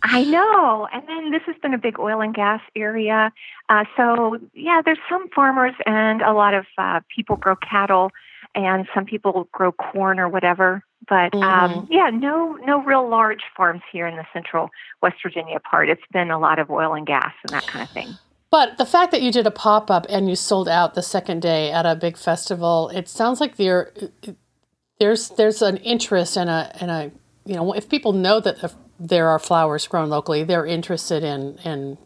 [0.09, 0.89] I know.
[0.93, 3.33] And then this has been a big oil and gas area.
[3.69, 8.11] Uh, so, yeah, there's some farmers and a lot of uh, people grow cattle
[8.55, 10.83] and some people grow corn or whatever.
[11.09, 11.79] But um, mm-hmm.
[11.79, 14.71] um, yeah, no, no real large farms here in the central
[15.03, 15.89] West Virginia part.
[15.89, 18.09] It's been a lot of oil and gas and that kind of thing.
[18.51, 21.43] But the fact that you did a pop up and you sold out the second
[21.43, 23.93] day at a big festival, it sounds like there,
[24.99, 27.11] there's there's an interest and a and a
[27.45, 31.59] you know if people know that the there are flowers grown locally, they're interested in
[31.65, 31.99] in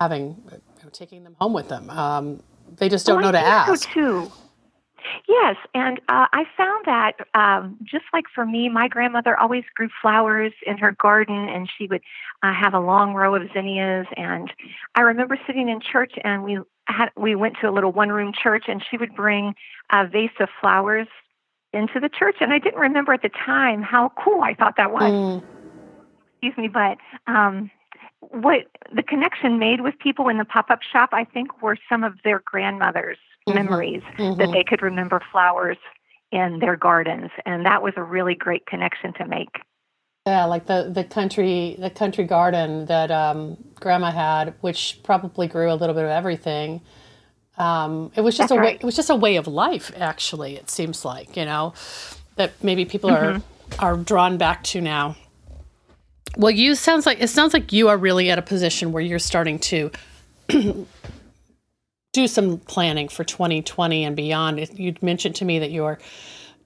[0.00, 1.90] having you know, taking them home with them.
[1.90, 2.42] Um,
[2.76, 3.84] they just don't oh, know to ask.
[3.84, 4.32] So too.
[5.26, 9.88] Yes, and uh, I found that um, just like for me, my grandmother always grew
[10.02, 12.02] flowers in her garden, and she would
[12.42, 14.06] uh, have a long row of zinnias.
[14.16, 14.52] And
[14.94, 18.32] I remember sitting in church, and we had we went to a little one room
[18.34, 19.54] church, and she would bring
[19.90, 21.08] a vase of flowers
[21.72, 24.92] into the church, and I didn't remember at the time how cool I thought that
[24.92, 25.02] was.
[25.02, 25.57] Mm
[26.40, 27.70] excuse me, but um,
[28.20, 32.04] what the connection made with people in the pop up shop, I think, were some
[32.04, 33.18] of their grandmothers'
[33.48, 33.58] mm-hmm.
[33.58, 34.38] memories mm-hmm.
[34.40, 35.76] that they could remember flowers
[36.30, 39.60] in their gardens, and that was a really great connection to make.
[40.26, 45.72] Yeah, like the, the country the country garden that um, Grandma had, which probably grew
[45.72, 46.82] a little bit of everything.
[47.56, 48.74] Um, it was just That's a way.
[48.74, 49.90] It was just a way of life.
[49.96, 51.72] Actually, it seems like you know
[52.36, 53.40] that maybe people are
[53.78, 55.16] are drawn back to now.
[56.36, 59.18] Well, you sounds like it sounds like you are really at a position where you're
[59.18, 59.90] starting to
[62.12, 64.68] do some planning for 2020 and beyond.
[64.78, 65.98] You'd mentioned to me that you're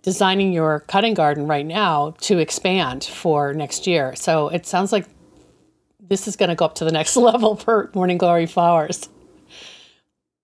[0.03, 4.15] designing your cutting garden right now to expand for next year.
[4.17, 5.07] So it sounds like
[6.01, 9.09] this is going to go up to the next level for Morning Glory flowers.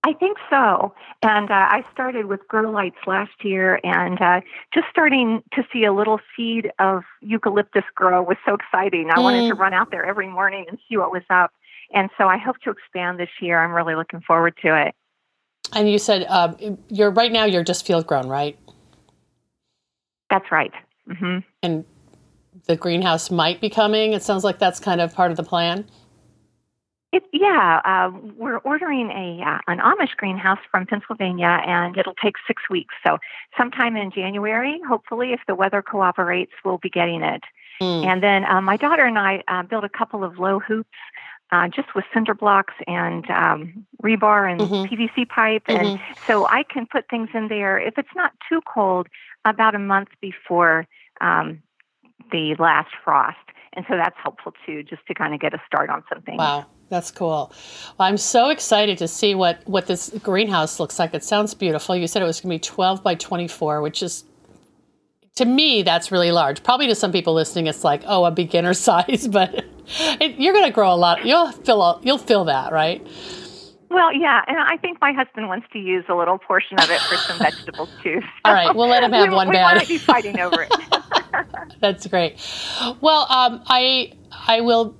[0.03, 0.93] I think so.
[1.21, 4.39] And uh, I started with grow lights last year, and uh,
[4.73, 9.09] just starting to see a little seed of eucalyptus grow was so exciting.
[9.13, 11.51] I wanted to run out there every morning and see what was up.
[11.93, 13.61] And so I hope to expand this year.
[13.61, 14.95] I'm really looking forward to it.
[15.73, 16.53] And you said uh,
[16.87, 18.57] you're right now you're just field grown, right?
[20.29, 20.71] That's right.
[21.05, 21.85] hmm And
[22.65, 24.13] the greenhouse might be coming.
[24.13, 25.85] It sounds like that's kind of part of the plan.
[27.11, 32.35] It, yeah, uh, we're ordering a uh, an Amish greenhouse from Pennsylvania, and it'll take
[32.45, 32.93] six weeks.
[33.03, 33.17] So
[33.57, 37.43] sometime in January, hopefully, if the weather cooperates, we'll be getting it.
[37.81, 38.05] Mm.
[38.05, 40.89] And then uh, my daughter and I uh, built a couple of low hoops,
[41.51, 44.87] uh, just with cinder blocks and um, rebar and Mhm.
[44.87, 49.07] PVC pipe, and so I can put things in there if it's not too cold,
[49.45, 50.85] about a month before
[51.21, 51.63] um,
[52.31, 53.37] the last frost.
[53.73, 56.37] And so that's helpful too, just to kind of get a start on something.
[56.37, 57.53] Wow, that's cool.
[57.97, 61.13] Well, I'm so excited to see what what this greenhouse looks like.
[61.13, 61.95] It sounds beautiful.
[61.95, 64.23] You said it was going to be 12 by 24, which is
[65.35, 66.63] to me that's really large.
[66.63, 69.65] Probably to some people listening, it's like oh a beginner size, but
[70.19, 71.25] it, you're going to grow a lot.
[71.25, 73.05] You'll fill a, you'll fill that, right?
[73.89, 76.99] Well, yeah, and I think my husband wants to use a little portion of it
[77.01, 78.21] for some vegetables too.
[78.45, 79.77] All right, we'll let him have we, one we bag.
[79.77, 80.71] might be fighting over it.
[81.79, 82.37] That's great.
[83.01, 84.13] Well, um, I
[84.47, 84.95] I will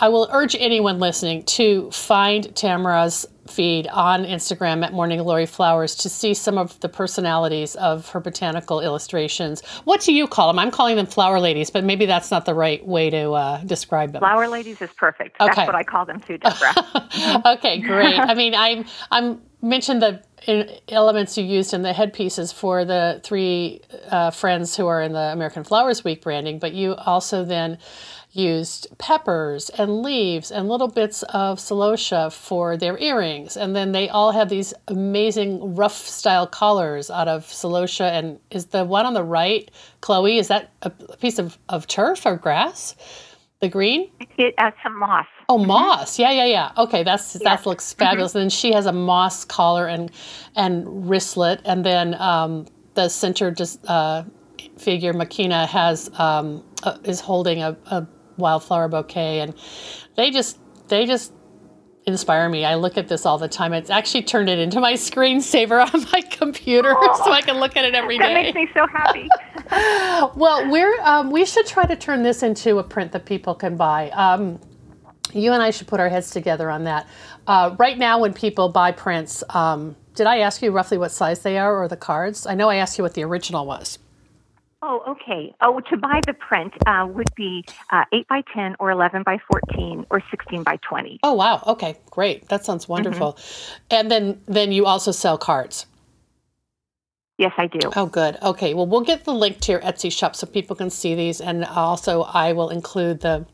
[0.00, 5.96] I will urge anyone listening to find Tamara's feed on Instagram at Morning Glory Flowers
[5.96, 9.62] to see some of the personalities of her botanical illustrations.
[9.84, 10.58] What do you call them?
[10.58, 14.12] I'm calling them flower ladies, but maybe that's not the right way to uh, describe
[14.12, 14.20] them.
[14.20, 15.38] Flower ladies is perfect.
[15.38, 15.66] That's Okay.
[15.66, 17.42] what I call them too, Deborah.
[17.56, 18.18] okay, great.
[18.18, 20.22] I mean, I'm I'm mentioned the
[20.88, 25.18] elements you used in the headpieces for the three uh, friends who are in the
[25.32, 27.78] American Flowers Week branding, but you also then
[28.32, 34.08] used peppers and leaves and little bits of celosia for their earrings, and then they
[34.08, 38.10] all have these amazing ruff style collars out of celosia.
[38.10, 39.70] And is the one on the right,
[40.00, 40.38] Chloe?
[40.38, 42.94] Is that a piece of, of turf or grass?
[43.60, 44.10] The green?
[44.38, 45.26] it has some moss.
[45.48, 46.18] Oh, moss.
[46.18, 46.72] Yeah, yeah, yeah.
[46.78, 48.34] Okay, that's that looks fabulous.
[48.34, 50.10] And then she has a moss collar and
[50.56, 54.24] and wristlet, and then um, the center just uh,
[54.78, 58.06] figure McKenna has um, uh, is holding a, a
[58.40, 59.54] wildflower bouquet, and
[60.16, 61.32] they just they just
[62.06, 62.64] inspire me.
[62.64, 63.72] I look at this all the time.
[63.72, 67.84] It's actually turned it into my screensaver on my computer, so I can look at
[67.84, 68.52] it every That day.
[68.52, 69.28] makes me so happy.
[70.34, 73.76] Well, we're um, we should try to turn this into a print that people can
[73.76, 74.10] buy.
[74.10, 74.58] Um,
[75.32, 77.06] you and I should put our heads together on that.
[77.46, 81.40] Uh, right now, when people buy prints, um, did I ask you roughly what size
[81.42, 82.46] they are or the cards?
[82.46, 83.98] I know I asked you what the original was.
[84.82, 85.54] Oh, okay.
[85.60, 89.38] Oh, to buy the print uh, would be uh, 8 by 10 or 11 by
[89.50, 91.20] 14 or 16 by 20.
[91.22, 92.48] Oh wow, okay, great.
[92.48, 93.38] That sounds wonderful.
[93.90, 95.84] And then then you also sell cards.
[97.36, 97.78] Yes, I do.
[97.96, 98.36] Oh, good.
[98.42, 98.74] Okay.
[98.74, 101.64] Well, we'll get the link to your Etsy shop so people can see these, and
[101.64, 103.46] also I will include the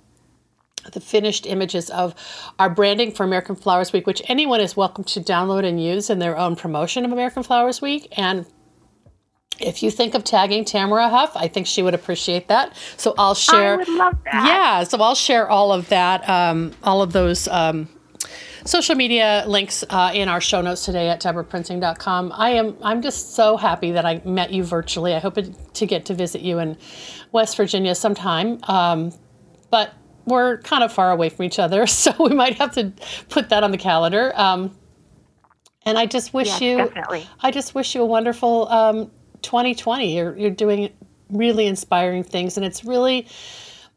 [0.92, 2.14] the finished images of
[2.58, 6.18] our branding for American Flowers Week, which anyone is welcome to download and use in
[6.20, 8.06] their own promotion of American Flowers Week.
[8.16, 8.46] And
[9.60, 12.76] if you think of tagging Tamara Huff, I think she would appreciate that.
[12.96, 13.74] So I'll share.
[13.74, 14.46] I would love that.
[14.46, 17.88] Yeah, so I'll share all of that, um, all of those um,
[18.64, 22.32] social media links uh, in our show notes today at deborahprinzing.com.
[22.34, 25.14] I am I'm just so happy that I met you virtually.
[25.14, 26.76] I hope it, to get to visit you in
[27.32, 28.58] West Virginia sometime.
[28.64, 29.12] Um,
[29.70, 29.94] but
[30.26, 32.92] we're kind of far away from each other, so we might have to
[33.28, 34.32] put that on the calendar.
[34.34, 34.76] Um,
[35.84, 37.28] and I just wish Yes, you definitely.
[37.40, 39.10] I just wish you a wonderful um,
[39.46, 40.14] 2020.
[40.14, 40.92] You're you're doing
[41.30, 43.26] really inspiring things, and it's really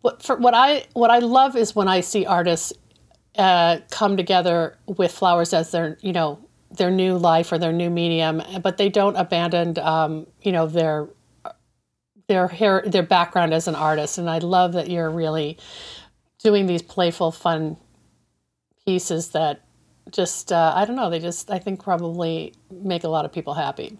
[0.02, 2.72] what for what I what I love is when I see artists
[3.38, 6.40] uh, come together with flowers as their you know
[6.72, 11.10] their new life or their new medium, but they don't abandon um, you know their
[12.28, 14.18] their hair their background as an artist.
[14.18, 15.58] And I love that you're really
[16.44, 17.76] doing these playful, fun
[18.86, 19.62] pieces that
[20.12, 21.10] just uh, I don't know.
[21.10, 23.98] They just I think probably make a lot of people happy.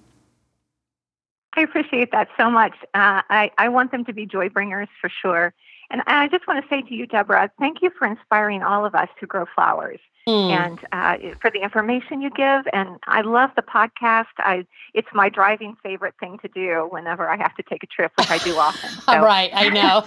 [1.60, 2.74] I appreciate that so much.
[2.94, 5.54] Uh, I, I want them to be joy bringers for sure.
[5.92, 8.96] And I just want to say to you, Deborah, thank you for inspiring all of
[8.96, 10.00] us to grow flowers.
[10.26, 10.52] Mm.
[10.52, 14.28] And uh, for the information you give, and I love the podcast.
[14.38, 18.12] I it's my driving favorite thing to do whenever I have to take a trip,
[18.18, 18.90] which I do often.
[19.10, 19.22] So.
[19.22, 20.06] right, I know.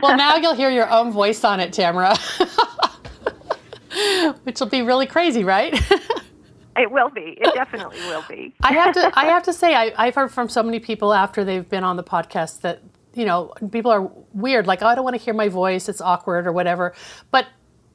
[0.02, 2.16] well, now you'll hear your own voice on it, Tamara,
[4.42, 5.80] which will be really crazy, right?
[6.76, 7.38] It will be.
[7.40, 8.54] It definitely will be.
[8.62, 9.18] I have to.
[9.18, 11.96] I have to say, I, I've heard from so many people after they've been on
[11.96, 12.82] the podcast that
[13.14, 14.66] you know people are weird.
[14.66, 15.88] Like, oh, I don't want to hear my voice.
[15.88, 16.94] It's awkward or whatever.
[17.30, 17.46] But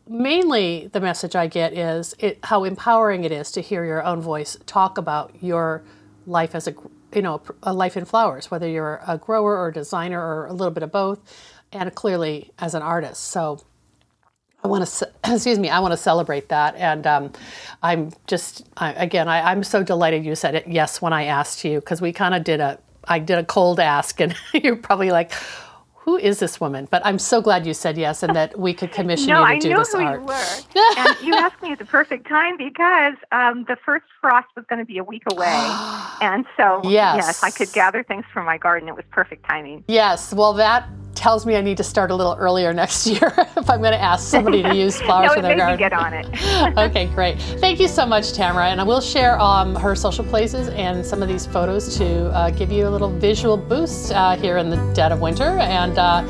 [0.07, 4.21] mainly, the message I get is it, how empowering it is to hear your own
[4.21, 5.83] voice talk about your
[6.25, 6.75] life as a
[7.13, 10.53] you know a life in flowers, whether you're a grower or a designer or a
[10.53, 11.19] little bit of both,
[11.71, 13.23] and clearly as an artist.
[13.23, 13.63] So
[14.63, 16.75] I want to, excuse me, I want to celebrate that.
[16.75, 17.31] And um,
[17.81, 21.63] I'm just, I, again, I, am so delighted you said it yes when I asked
[21.63, 25.11] you, because we kind of did a, I did a cold ask, and you're probably
[25.11, 25.33] like,
[26.03, 26.87] who is this woman?
[26.89, 29.51] But I'm so glad you said yes and that we could commission no, you to
[29.51, 30.03] I do this art.
[30.03, 30.95] No, I knew who you were.
[30.97, 34.79] and you asked me at the perfect time because um, the first frost was going
[34.79, 35.47] to be a week away.
[36.21, 37.17] and so, yes.
[37.17, 38.89] yes, I could gather things from my garden.
[38.89, 39.83] It was perfect timing.
[39.87, 40.33] Yes.
[40.33, 40.89] Well, that
[41.21, 44.01] tells me I need to start a little earlier next year if I'm going to
[44.01, 45.77] ask somebody to use flowers no, for their garden.
[45.77, 46.77] get on it.
[46.77, 47.39] okay, great.
[47.59, 48.69] Thank you so much, Tamara.
[48.69, 52.49] And I will share um, her social places and some of these photos to uh,
[52.49, 56.23] give you a little visual boost uh, here in the dead of winter and uh,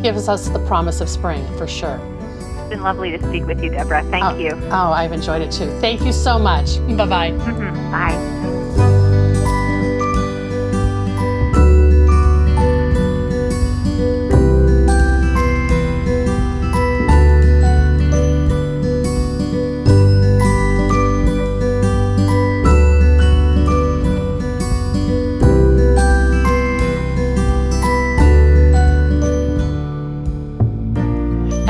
[0.00, 2.00] gives us the promise of spring for sure.
[2.30, 4.04] It's been lovely to speak with you, Deborah.
[4.04, 4.52] Thank oh, you.
[4.70, 5.76] Oh, I've enjoyed it too.
[5.80, 6.78] Thank you so much.
[6.96, 7.32] Bye-bye.
[7.32, 7.90] Mm-hmm.
[7.90, 8.53] Bye.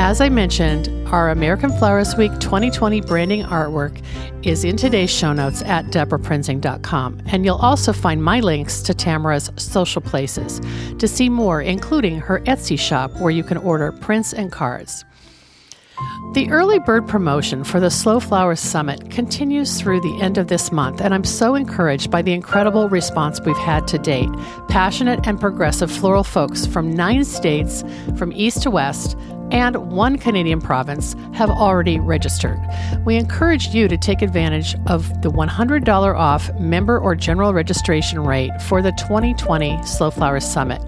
[0.05, 3.99] As I mentioned, our American Flowers Week 2020 branding artwork
[4.43, 9.49] is in today's show notes at deborahprinzing.com, and you'll also find my links to Tamara's
[9.57, 10.61] social places
[10.99, 15.03] to see more, including her Etsy shop where you can order prints and cards.
[16.33, 20.71] The early bird promotion for the Slow Flowers Summit continues through the end of this
[20.71, 24.29] month, and I'm so encouraged by the incredible response we've had to date.
[24.67, 27.83] Passionate and progressive floral folks from nine states,
[28.17, 29.17] from east to west,
[29.51, 32.59] and one Canadian province have already registered.
[33.05, 38.51] We encourage you to take advantage of the $100 off member or general registration rate
[38.63, 40.81] for the 2020 Slow Flowers Summit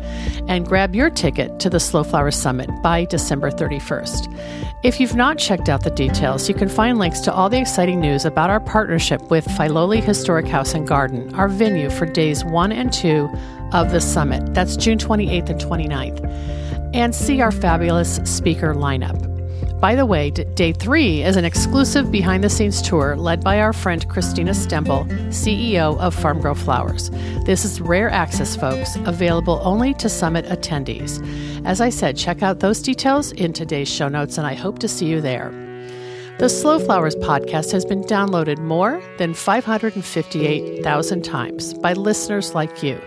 [0.48, 4.34] and grab your ticket to the Slow Flowers Summit by December 31st.
[4.84, 8.00] If you've not checked out the details, you can find links to all the exciting
[8.00, 12.72] news about our partnership with Filoli Historic House and Garden, our venue for days 1
[12.72, 13.30] and 2
[13.74, 14.54] of the summit.
[14.54, 16.58] That's June 28th and 29th
[16.94, 19.28] and see our fabulous speaker lineup.
[19.80, 23.74] By the way, day three is an exclusive behind the scenes tour led by our
[23.74, 27.12] friend Christina Stembel, CEO of Farm Girl Flowers.
[27.46, 31.24] This is rare access, folks, available only to summit attendees.
[31.64, 34.88] As I said, check out those details in today's show notes, and I hope to
[34.88, 35.52] see you there.
[36.40, 43.02] The Slow Flowers podcast has been downloaded more than 558,000 times by listeners like you.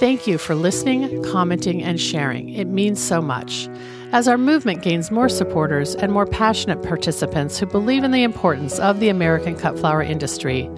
[0.00, 2.48] Thank you for listening, commenting, and sharing.
[2.48, 3.68] It means so much.
[4.12, 8.78] As our movement gains more supporters and more passionate participants who believe in the importance
[8.78, 10.70] of the American cut flower industry,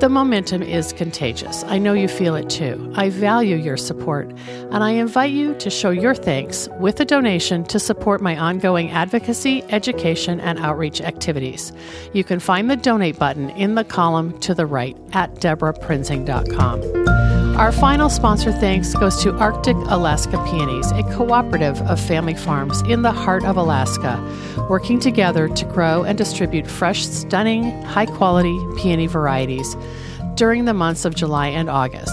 [0.00, 1.62] the momentum is contagious.
[1.68, 2.92] I know you feel it too.
[2.96, 7.62] I value your support, and I invite you to show your thanks with a donation
[7.66, 11.72] to support my ongoing advocacy, education, and outreach activities.
[12.12, 17.33] You can find the donate button in the column to the right at deborahprinzing.com.
[17.56, 23.02] Our final sponsor thanks goes to Arctic Alaska Peonies, a cooperative of family farms in
[23.02, 24.20] the heart of Alaska,
[24.68, 29.76] working together to grow and distribute fresh, stunning, high quality peony varieties
[30.34, 32.12] during the months of July and August.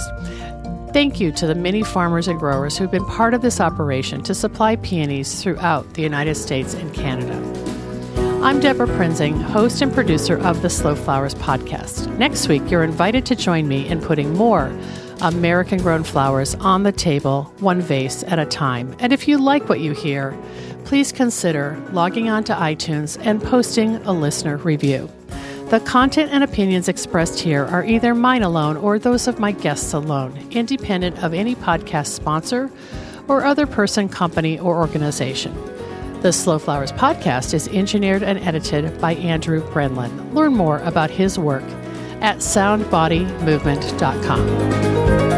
[0.94, 4.36] Thank you to the many farmers and growers who've been part of this operation to
[4.36, 7.36] supply peonies throughout the United States and Canada.
[8.44, 12.16] I'm Deborah Prinzing, host and producer of the Slow Flowers podcast.
[12.20, 14.72] Next week, you're invited to join me in putting more
[15.22, 18.96] American grown flowers on the table, one vase at a time.
[19.00, 20.36] And if you like what you hear,
[20.84, 25.10] please consider logging on to iTunes and posting a listener review.
[25.70, 29.94] The content and opinions expressed here are either mine alone or those of my guests
[29.94, 32.72] alone, independent of any podcast sponsor
[33.28, 35.56] or other person, company, or organization.
[36.22, 40.34] The Slow Flowers podcast is engineered and edited by Andrew Brenlin.
[40.34, 41.64] Learn more about his work
[42.22, 45.31] at soundbodymovement.com.